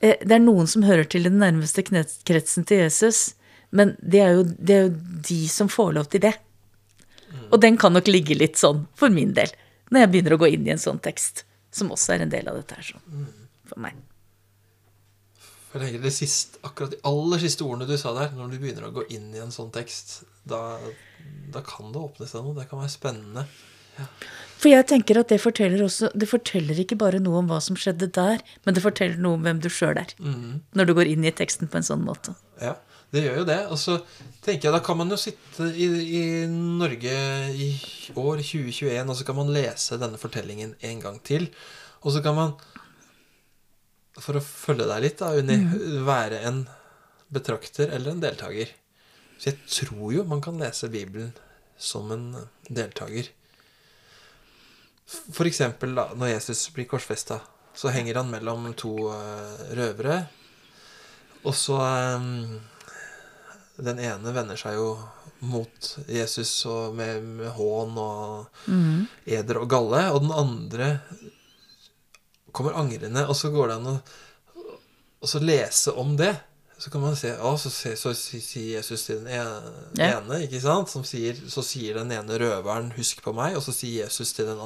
eh, 0.00 0.16
Det 0.22 0.34
er 0.34 0.44
noen 0.44 0.66
som 0.70 0.86
hører 0.86 1.04
til 1.04 1.28
den 1.28 1.38
nærmeste 1.42 1.84
kretsen 1.84 2.64
til 2.68 2.84
Jesus, 2.86 3.34
men 3.70 3.96
det 4.00 4.20
er, 4.24 4.36
jo, 4.38 4.44
det 4.48 4.74
er 4.74 4.86
jo 4.86 4.92
de 5.28 5.42
som 5.52 5.68
får 5.68 5.92
lov 5.98 6.06
til 6.08 6.22
det. 6.24 6.34
Og 7.52 7.60
den 7.60 7.76
kan 7.76 7.92
nok 7.92 8.08
ligge 8.08 8.36
litt 8.38 8.56
sånn, 8.56 8.86
for 8.96 9.12
min 9.12 9.34
del, 9.36 9.52
når 9.92 10.00
jeg 10.00 10.10
begynner 10.12 10.36
å 10.36 10.40
gå 10.40 10.48
inn 10.54 10.64
i 10.64 10.72
en 10.72 10.80
sånn 10.80 11.00
tekst, 11.04 11.44
som 11.70 11.92
også 11.92 12.14
er 12.14 12.24
en 12.24 12.32
del 12.32 12.48
av 12.48 12.56
dette 12.56 12.78
her, 12.78 12.86
sånn, 12.94 13.26
for 13.68 13.84
meg. 13.84 13.96
For 15.68 15.84
det 15.84 16.12
siste, 16.16 16.60
akkurat 16.64 16.94
de 16.94 17.00
aller 17.08 17.42
siste 17.42 17.64
ordene 17.66 17.88
du 17.88 17.96
sa 18.00 18.14
der, 18.16 18.30
når 18.36 18.54
du 18.54 18.60
begynner 18.62 18.88
å 18.88 18.94
gå 18.94 19.04
inn 19.12 19.28
i 19.36 19.42
en 19.42 19.52
sånn 19.52 19.72
tekst, 19.74 20.22
da, 20.48 20.78
da 21.52 21.60
kan 21.66 21.92
det 21.92 22.00
åpne 22.00 22.28
seg 22.30 22.44
noe. 22.44 22.56
Det 22.56 22.68
kan 22.70 22.80
være 22.80 22.94
spennende. 22.94 23.44
For 24.58 24.70
jeg 24.70 24.86
tenker 24.90 25.18
at 25.18 25.30
det 25.32 25.40
forteller 25.42 25.80
også 25.82 26.12
Det 26.14 26.28
forteller 26.30 26.78
ikke 26.78 26.94
bare 27.00 27.18
noe 27.18 27.40
om 27.40 27.48
hva 27.50 27.58
som 27.62 27.74
skjedde 27.78 28.06
der, 28.14 28.42
men 28.62 28.76
det 28.76 28.82
forteller 28.84 29.18
noe 29.22 29.38
om 29.38 29.46
hvem 29.46 29.62
du 29.62 29.68
sjøl 29.72 29.98
er. 29.98 30.12
Når 30.18 30.88
du 30.88 30.94
går 30.98 31.10
inn 31.10 31.26
i 31.26 31.34
teksten 31.34 31.70
på 31.70 31.80
en 31.80 31.86
sånn 31.86 32.04
måte. 32.06 32.34
Ja, 32.62 32.76
det 33.14 33.24
gjør 33.24 33.42
jo 33.42 33.48
det. 33.48 33.58
Og 33.74 33.80
så 33.80 33.98
tenker 34.44 34.68
jeg 34.68 34.76
da 34.76 34.82
kan 34.84 34.98
man 35.00 35.10
jo 35.12 35.18
sitte 35.20 35.68
i, 35.74 35.88
i 36.20 36.24
Norge 36.50 37.18
i 37.54 37.68
år 38.14 38.42
2021, 38.42 39.08
og 39.08 39.18
så 39.18 39.28
kan 39.28 39.38
man 39.38 39.52
lese 39.54 40.00
denne 40.00 40.20
fortellingen 40.20 40.74
en 40.90 41.04
gang 41.04 41.20
til. 41.26 41.48
Og 42.04 42.14
så 42.14 42.22
kan 42.24 42.36
man, 42.38 42.54
for 44.22 44.38
å 44.38 44.44
følge 44.44 44.86
deg 44.88 45.02
litt, 45.04 45.18
da, 45.20 45.32
Unni, 45.38 45.58
være 46.06 46.42
en 46.48 46.62
betrakter 47.32 47.92
eller 47.94 48.14
en 48.14 48.22
deltaker. 48.22 48.72
Så 49.38 49.52
jeg 49.52 49.58
tror 49.70 50.14
jo 50.14 50.24
man 50.26 50.42
kan 50.42 50.58
lese 50.58 50.90
Bibelen 50.90 51.32
som 51.78 52.10
en 52.14 52.30
deltaker. 52.66 53.30
For 55.08 55.48
eksempel 55.48 55.94
da, 55.96 56.10
når 56.18 56.34
Jesus 56.34 56.66
blir 56.74 56.88
korsfesta, 56.90 57.40
så 57.78 57.92
henger 57.94 58.18
han 58.20 58.32
mellom 58.32 58.66
to 58.76 58.94
eh, 59.14 59.68
røvere. 59.78 60.18
Og 61.46 61.54
så 61.54 61.78
eh, 61.84 62.26
Den 63.78 64.00
ene 64.02 64.34
vender 64.34 64.58
seg 64.58 64.74
jo 64.74 64.88
mot 65.46 65.90
Jesus 66.10 66.50
med, 66.98 67.22
med 67.22 67.52
hån 67.54 67.98
og 68.02 68.64
eder 69.22 69.60
og 69.60 69.68
galle. 69.70 70.00
Og 70.10 70.24
den 70.24 70.34
andre 70.34 70.88
kommer 72.52 72.72
angrende, 72.78 73.26
og 73.28 73.36
så 73.36 73.50
går 73.54 73.68
det 73.68 73.76
an 73.80 73.86
å 73.94 73.98
og 75.18 75.26
så 75.26 75.40
lese 75.42 75.90
om 75.98 76.12
det. 76.16 76.36
Så 76.78 76.92
kan 76.94 77.00
man 77.02 77.16
se, 77.18 77.32
å, 77.42 77.56
så, 77.58 77.72
så, 77.98 78.12
si- 78.14 78.38
sier 78.38 78.76
Jesus 78.76 79.02
til 79.08 79.16
den 79.24 79.32
ene, 79.34 79.72
Ja. 79.98 80.20
ikke 80.44 80.60
sant? 80.62 80.86
Som 80.92 81.02
sier, 81.02 81.34
så 81.50 81.58
sier 81.66 81.94
den 81.98 82.12
ene 82.14 82.36
røveren 82.38 82.92
'husk 82.94 83.18
på 83.24 83.32
meg', 83.34 83.56
og 83.58 83.62
så 83.66 83.72
sier 83.74 84.04
Jesus 84.04 84.30
til 84.32 84.46
den 84.46 84.60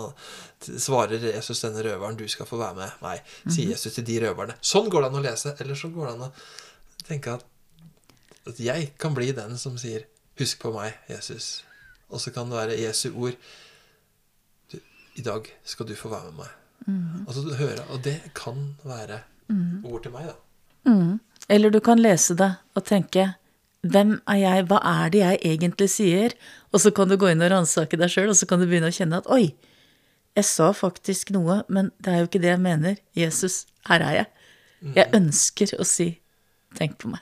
svarer 0.79 1.17
Jesus 1.25 1.63
denne 1.65 1.81
røveren 1.83 2.19
'du 2.19 2.29
skal 2.29 2.45
få 2.45 2.59
være 2.61 2.75
med 2.75 2.91
meg', 3.01 3.23
sier 3.49 3.71
Jesus 3.73 3.95
til 3.95 4.05
de 4.05 4.21
røverne. 4.27 4.55
Sånn 4.61 4.91
går 4.91 5.01
det 5.01 5.09
an 5.09 5.17
å 5.23 5.25
lese. 5.25 5.57
Eller 5.59 5.75
så 5.75 5.89
går 5.89 6.07
det 6.07 6.13
an 6.19 6.29
å 6.29 6.33
tenke 7.09 7.33
at, 7.33 7.45
at 8.47 8.61
jeg 8.61 8.93
kan 8.99 9.15
bli 9.15 9.33
den 9.33 9.57
som 9.59 9.79
sier 9.79 10.05
'husk 10.37 10.59
på 10.61 10.75
meg, 10.77 10.93
Jesus'. 11.09 11.63
Og 12.11 12.21
så 12.21 12.31
kan 12.31 12.51
det 12.51 12.59
være 12.61 12.77
Jesu 12.79 13.09
ord 13.17 13.33
'I 15.17 15.23
dag 15.23 15.49
skal 15.65 15.87
du 15.87 15.95
få 15.97 16.11
være 16.13 16.31
med 16.33 16.45
meg'. 16.45 16.62
Og 17.27 17.35
du 17.35 17.55
hører, 17.55 17.85
og 17.91 18.03
det 18.05 18.19
kan 18.35 18.77
være 18.85 19.21
ord 19.85 20.03
til 20.03 20.13
meg, 20.15 20.27
da. 20.33 20.35
Eller 21.49 21.71
du 21.71 21.81
kan 21.81 21.99
lese 22.01 22.35
det 22.39 22.51
og 22.75 22.85
tenke 22.89 23.35
hvem 23.83 24.21
er 24.31 24.37
jeg, 24.39 24.67
hva 24.71 24.79
er 24.87 25.11
det 25.11 25.19
jeg 25.21 25.39
egentlig 25.43 25.89
sier? 25.91 26.35
Og 26.73 26.81
så 26.81 26.93
kan 26.95 27.09
du 27.11 27.17
gå 27.19 27.27
inn 27.33 27.43
og 27.43 27.51
ransake 27.51 27.99
deg 27.99 28.11
sjøl, 28.11 28.31
og 28.31 28.37
så 28.39 28.47
kan 28.47 28.61
du 28.63 28.67
begynne 28.71 28.91
å 28.93 28.95
kjenne 28.95 29.19
at 29.19 29.27
oi, 29.27 29.55
jeg 30.39 30.45
sa 30.49 30.71
faktisk 30.73 31.31
noe, 31.35 31.63
men 31.69 31.91
det 31.99 32.13
er 32.13 32.23
jo 32.23 32.29
ikke 32.31 32.41
det 32.41 32.53
jeg 32.55 32.63
mener. 32.63 32.97
Jesus, 33.19 33.67
her 33.91 34.01
er 34.01 34.15
jeg. 34.21 34.27
Jeg 34.97 35.11
ønsker 35.15 35.75
å 35.79 35.85
si 35.87 36.09
tenk 36.79 36.97
på 37.03 37.11
meg. 37.13 37.21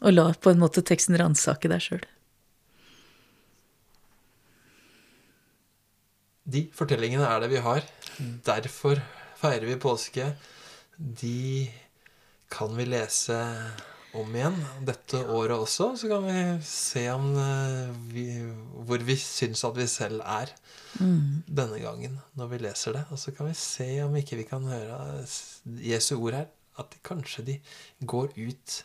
Og 0.00 0.14
la 0.16 0.30
på 0.32 0.50
en 0.50 0.60
måte 0.62 0.80
teksten 0.82 1.16
ransake 1.20 1.68
deg 1.68 1.84
sjøl. 1.84 2.04
De 6.50 6.64
fortellingene 6.74 7.28
er 7.28 7.42
det 7.42 7.52
vi 7.52 7.62
har. 7.64 7.84
Derfor 8.46 9.00
feirer 9.40 9.68
vi 9.68 9.78
påske. 9.80 10.32
De 10.96 11.70
kan 12.50 12.74
vi 12.76 12.88
lese 12.88 13.38
om 14.18 14.34
igjen 14.34 14.56
dette 14.86 15.20
året 15.30 15.54
også. 15.54 15.92
Så 15.96 16.10
kan 16.10 16.26
vi 16.26 16.40
se 16.66 17.04
om 17.12 17.28
eh, 17.38 17.92
vi, 18.10 18.26
hvor 18.86 19.02
vi 19.06 19.16
syns 19.20 19.62
at 19.66 19.78
vi 19.78 19.86
selv 19.90 20.24
er 20.26 20.50
denne 21.46 21.78
gangen 21.82 22.18
når 22.38 22.54
vi 22.54 22.62
leser 22.66 22.98
det. 22.98 23.04
Og 23.14 23.20
så 23.22 23.34
kan 23.36 23.50
vi 23.50 23.56
se 23.58 23.90
om 24.04 24.16
ikke 24.18 24.40
vi 24.42 24.48
kan 24.50 24.66
høre 24.66 25.00
Jesu 25.86 26.16
ord 26.18 26.40
her. 26.40 26.48
At 26.80 26.90
de, 26.94 27.02
kanskje 27.04 27.44
de 27.46 27.58
går 28.08 28.32
ut 28.38 28.76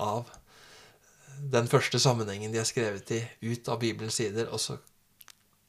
av 0.00 0.30
den 1.52 1.68
første 1.68 1.98
sammenhengen 2.00 2.52
de 2.52 2.60
er 2.60 2.68
skrevet 2.68 3.10
i, 3.16 3.22
ut 3.42 3.68
av 3.72 3.80
Bibelens 3.82 4.20
sider, 4.20 4.50
og 4.52 4.60
så 4.62 4.76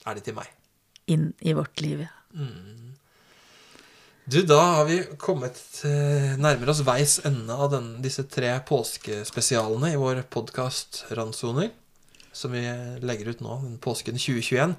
er 0.05 0.19
de 0.19 0.25
til 0.25 0.37
meg. 0.37 0.51
Inn 1.11 1.33
i 1.39 1.53
vårt 1.53 1.81
liv, 1.83 2.05
ja. 2.05 2.11
Du, 4.25 4.39
da 4.47 4.59
har 4.77 4.85
vi 4.87 5.01
kommet 5.19 5.57
eh, 5.83 6.37
nærmere 6.39 6.71
oss 6.71 6.79
veis 6.87 7.17
ende 7.27 7.55
av 7.59 7.73
den, 7.73 7.89
disse 8.05 8.23
tre 8.31 8.53
påskespesialene 8.69 9.91
i 9.91 9.99
vår 9.99 10.21
podkast 10.31 11.01
Randsoner, 11.11 11.73
som 12.31 12.55
vi 12.55 12.63
legger 13.03 13.33
ut 13.33 13.43
nå, 13.43 13.57
den 13.65 13.75
påsken 13.83 14.15
2021. 14.15 14.77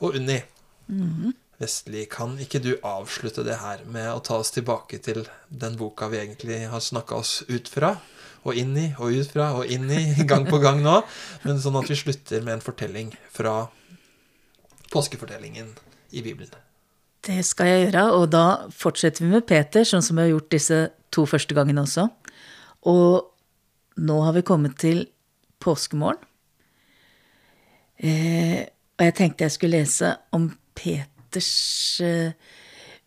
Og 0.00 0.16
Unni 0.16 0.40
Vestli, 1.60 2.06
kan 2.08 2.38
ikke 2.40 2.62
du 2.64 2.70
avslutte 2.80 3.44
det 3.44 3.58
her 3.60 3.82
med 3.84 4.08
å 4.14 4.22
ta 4.24 4.38
oss 4.40 4.54
tilbake 4.54 4.96
til 5.04 5.26
den 5.52 5.76
boka 5.76 6.08
vi 6.08 6.22
egentlig 6.22 6.62
har 6.72 6.80
snakka 6.80 7.18
oss 7.20 7.42
ut 7.52 7.68
fra? 7.68 7.98
Og 8.48 8.56
inn 8.56 8.72
i 8.80 8.86
og 8.96 9.12
ut 9.12 9.34
fra 9.34 9.50
og 9.58 9.68
inn 9.68 9.90
i 9.92 10.24
gang 10.30 10.48
på 10.48 10.56
gang 10.62 10.80
nå. 10.80 11.02
Men 11.44 11.60
sånn 11.60 11.76
at 11.76 11.92
vi 11.92 12.00
slutter 12.00 12.40
med 12.40 12.56
en 12.56 12.64
fortelling 12.64 13.12
fra 13.28 13.66
påskefortellingen 14.90 15.72
i 16.10 16.22
Bibelen. 16.22 16.52
Det 17.20 17.42
skal 17.44 17.68
jeg 17.68 17.82
gjøre, 17.84 18.04
og 18.16 18.30
da 18.32 18.44
fortsetter 18.72 19.26
vi 19.26 19.34
med 19.34 19.46
Peter, 19.48 19.84
sånn 19.84 20.04
som 20.04 20.16
vi 20.16 20.24
har 20.24 20.32
gjort 20.32 20.52
disse 20.54 20.78
to 21.12 21.26
første 21.28 21.56
gangene 21.56 21.84
også. 21.84 22.06
Og 22.88 24.00
nå 24.00 24.16
har 24.24 24.36
vi 24.36 24.46
kommet 24.46 24.78
til 24.80 25.04
påskemorgen. 25.60 26.22
Eh, 28.00 28.64
og 28.96 29.04
jeg 29.04 29.16
tenkte 29.18 29.44
jeg 29.44 29.52
skulle 29.52 29.82
lese 29.82 30.14
om 30.32 30.46
Peters 30.76 31.50
eh, 32.00 32.32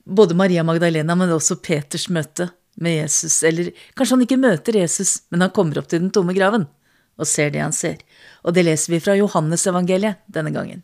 Både 0.03 0.35
Maria 0.35 0.65
Magdalena, 0.67 1.15
men 1.15 1.31
også 1.31 1.61
Peters 1.63 2.09
møte 2.11 2.49
med 2.75 2.97
Jesus. 2.97 3.37
Eller 3.47 3.71
kanskje 3.95 4.17
han 4.17 4.25
ikke 4.25 4.41
møter 4.41 4.77
Jesus, 4.77 5.21
men 5.31 5.45
han 5.45 5.53
kommer 5.55 5.79
opp 5.79 5.87
til 5.89 6.03
den 6.03 6.11
tomme 6.13 6.35
graven 6.35 6.67
og 7.15 7.29
ser 7.29 7.53
det 7.53 7.61
han 7.63 7.75
ser. 7.75 8.01
Og 8.43 8.53
det 8.53 8.65
leser 8.67 8.91
vi 8.91 8.99
fra 8.99 9.15
Johannesevangeliet 9.15 10.25
denne 10.27 10.51
gangen. 10.53 10.83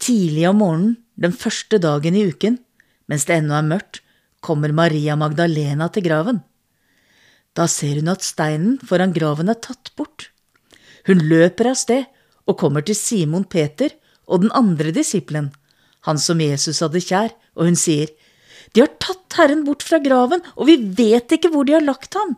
Tidlig 0.00 0.46
om 0.48 0.60
morgenen, 0.62 0.96
den 1.20 1.34
første 1.36 1.78
dagen 1.82 2.16
i 2.16 2.24
uken, 2.30 2.56
mens 3.10 3.26
det 3.28 3.36
ennå 3.36 3.56
er 3.58 3.66
mørkt, 3.68 4.00
kommer 4.40 4.72
Maria 4.72 5.16
Magdalena 5.20 5.90
til 5.92 6.06
graven. 6.06 6.40
Da 7.52 7.66
ser 7.68 7.98
hun 8.00 8.08
at 8.12 8.24
steinen 8.24 8.78
foran 8.86 9.12
graven 9.12 9.50
er 9.52 9.58
tatt 9.60 9.92
bort. 9.98 10.30
Hun 11.08 11.20
løper 11.28 11.72
av 11.72 11.78
sted 11.80 12.06
og 12.48 12.58
kommer 12.60 12.84
til 12.86 12.96
Simon 12.96 13.44
Peter 13.44 13.92
og 14.30 14.44
den 14.44 14.52
andre 14.56 14.94
disippelen, 14.94 15.50
han 16.08 16.20
som 16.22 16.40
Jesus 16.40 16.80
hadde 16.80 17.02
kjær, 17.04 17.34
og 17.58 17.68
hun 17.68 17.76
sier, 17.76 18.08
De 18.72 18.84
har 18.84 18.92
tatt 19.02 19.34
Herren 19.36 19.64
bort 19.66 19.82
fra 19.82 19.98
graven, 19.98 20.40
og 20.56 20.68
vi 20.68 20.76
vet 20.78 21.32
ikke 21.34 21.50
hvor 21.52 21.66
de 21.66 21.74
har 21.74 21.84
lagt 21.84 22.14
ham. 22.14 22.36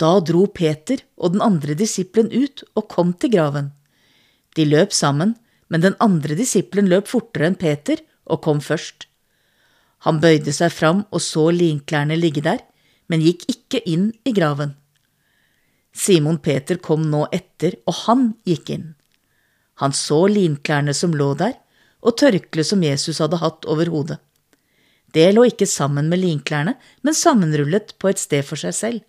Da 0.00 0.16
dro 0.24 0.46
Peter 0.48 1.02
og 1.20 1.34
den 1.34 1.44
andre 1.44 1.76
disippelen 1.76 2.32
ut 2.32 2.64
og 2.74 2.88
kom 2.88 3.12
til 3.12 3.34
graven. 3.34 3.70
De 4.56 4.64
løp 4.64 4.94
sammen, 4.96 5.36
men 5.70 5.84
den 5.84 5.96
andre 6.02 6.36
disippelen 6.38 6.90
løp 6.90 7.08
fortere 7.08 7.48
enn 7.48 7.58
Peter 7.58 8.02
og 8.26 8.42
kom 8.44 8.60
først. 8.64 9.06
Han 10.06 10.20
bøyde 10.20 10.52
seg 10.56 10.72
fram 10.72 11.04
og 11.10 11.22
så 11.24 11.48
linklærne 11.54 12.18
ligge 12.18 12.42
der, 12.44 12.60
men 13.10 13.22
gikk 13.24 13.46
ikke 13.52 13.82
inn 13.88 14.10
i 14.24 14.32
graven. 14.36 14.74
Simon 15.92 16.38
Peter 16.38 16.78
kom 16.78 17.08
nå 17.10 17.24
etter, 17.34 17.74
og 17.86 17.96
han 18.06 18.26
gikk 18.46 18.70
inn. 18.70 18.88
Han 19.82 19.94
så 19.96 20.26
linklærne 20.30 20.94
som 20.94 21.14
lå 21.16 21.32
der, 21.38 21.56
og 22.00 22.16
tørkleet 22.20 22.68
som 22.68 22.84
Jesus 22.84 23.20
hadde 23.20 23.40
hatt 23.42 23.66
over 23.68 23.90
hodet. 23.92 24.20
Det 25.12 25.26
lå 25.34 25.48
ikke 25.50 25.66
sammen 25.66 26.08
med 26.08 26.22
linklærne, 26.22 26.76
men 27.02 27.16
sammenrullet 27.16 27.96
på 27.98 28.12
et 28.12 28.22
sted 28.22 28.46
for 28.46 28.60
seg 28.60 28.76
selv. 28.76 29.00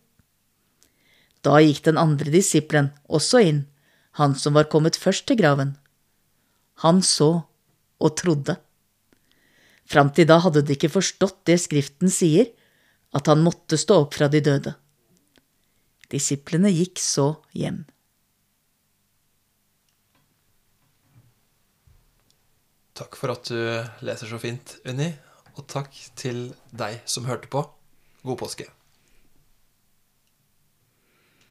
Da 1.46 1.60
gikk 1.62 1.84
den 1.86 2.00
andre 2.02 2.34
disippelen 2.34 2.90
også 3.10 3.42
inn, 3.46 3.62
han 4.20 4.34
som 4.36 4.58
var 4.58 4.70
kommet 4.74 4.98
først 5.00 5.28
til 5.30 5.40
graven. 5.40 5.78
Han 6.84 7.02
så 7.06 7.32
og 8.02 8.16
trodde. 8.18 8.58
Fram 9.92 10.10
til 10.16 10.28
da 10.30 10.40
hadde 10.42 10.64
de 10.66 10.78
ikke 10.78 10.92
forstått 10.92 11.44
det 11.50 11.60
Skriften 11.62 12.12
sier, 12.12 12.50
at 13.12 13.28
han 13.28 13.44
måtte 13.44 13.80
stå 13.80 14.06
opp 14.06 14.16
fra 14.16 14.30
de 14.32 14.40
døde. 14.44 14.74
Disiplene 16.12 16.72
gikk 16.72 17.00
så 17.00 17.34
hjem. 17.56 17.84
Takk 22.96 23.18
for 23.20 23.34
at 23.34 23.48
du 23.50 24.06
leser 24.06 24.30
så 24.30 24.40
fint, 24.42 24.78
Unni. 24.88 25.10
Og 25.58 25.66
takk 25.68 25.96
til 26.20 26.52
deg 26.72 27.02
som 27.10 27.28
hørte 27.28 27.52
på. 27.52 27.64
God 28.24 28.40
påske. 28.40 28.68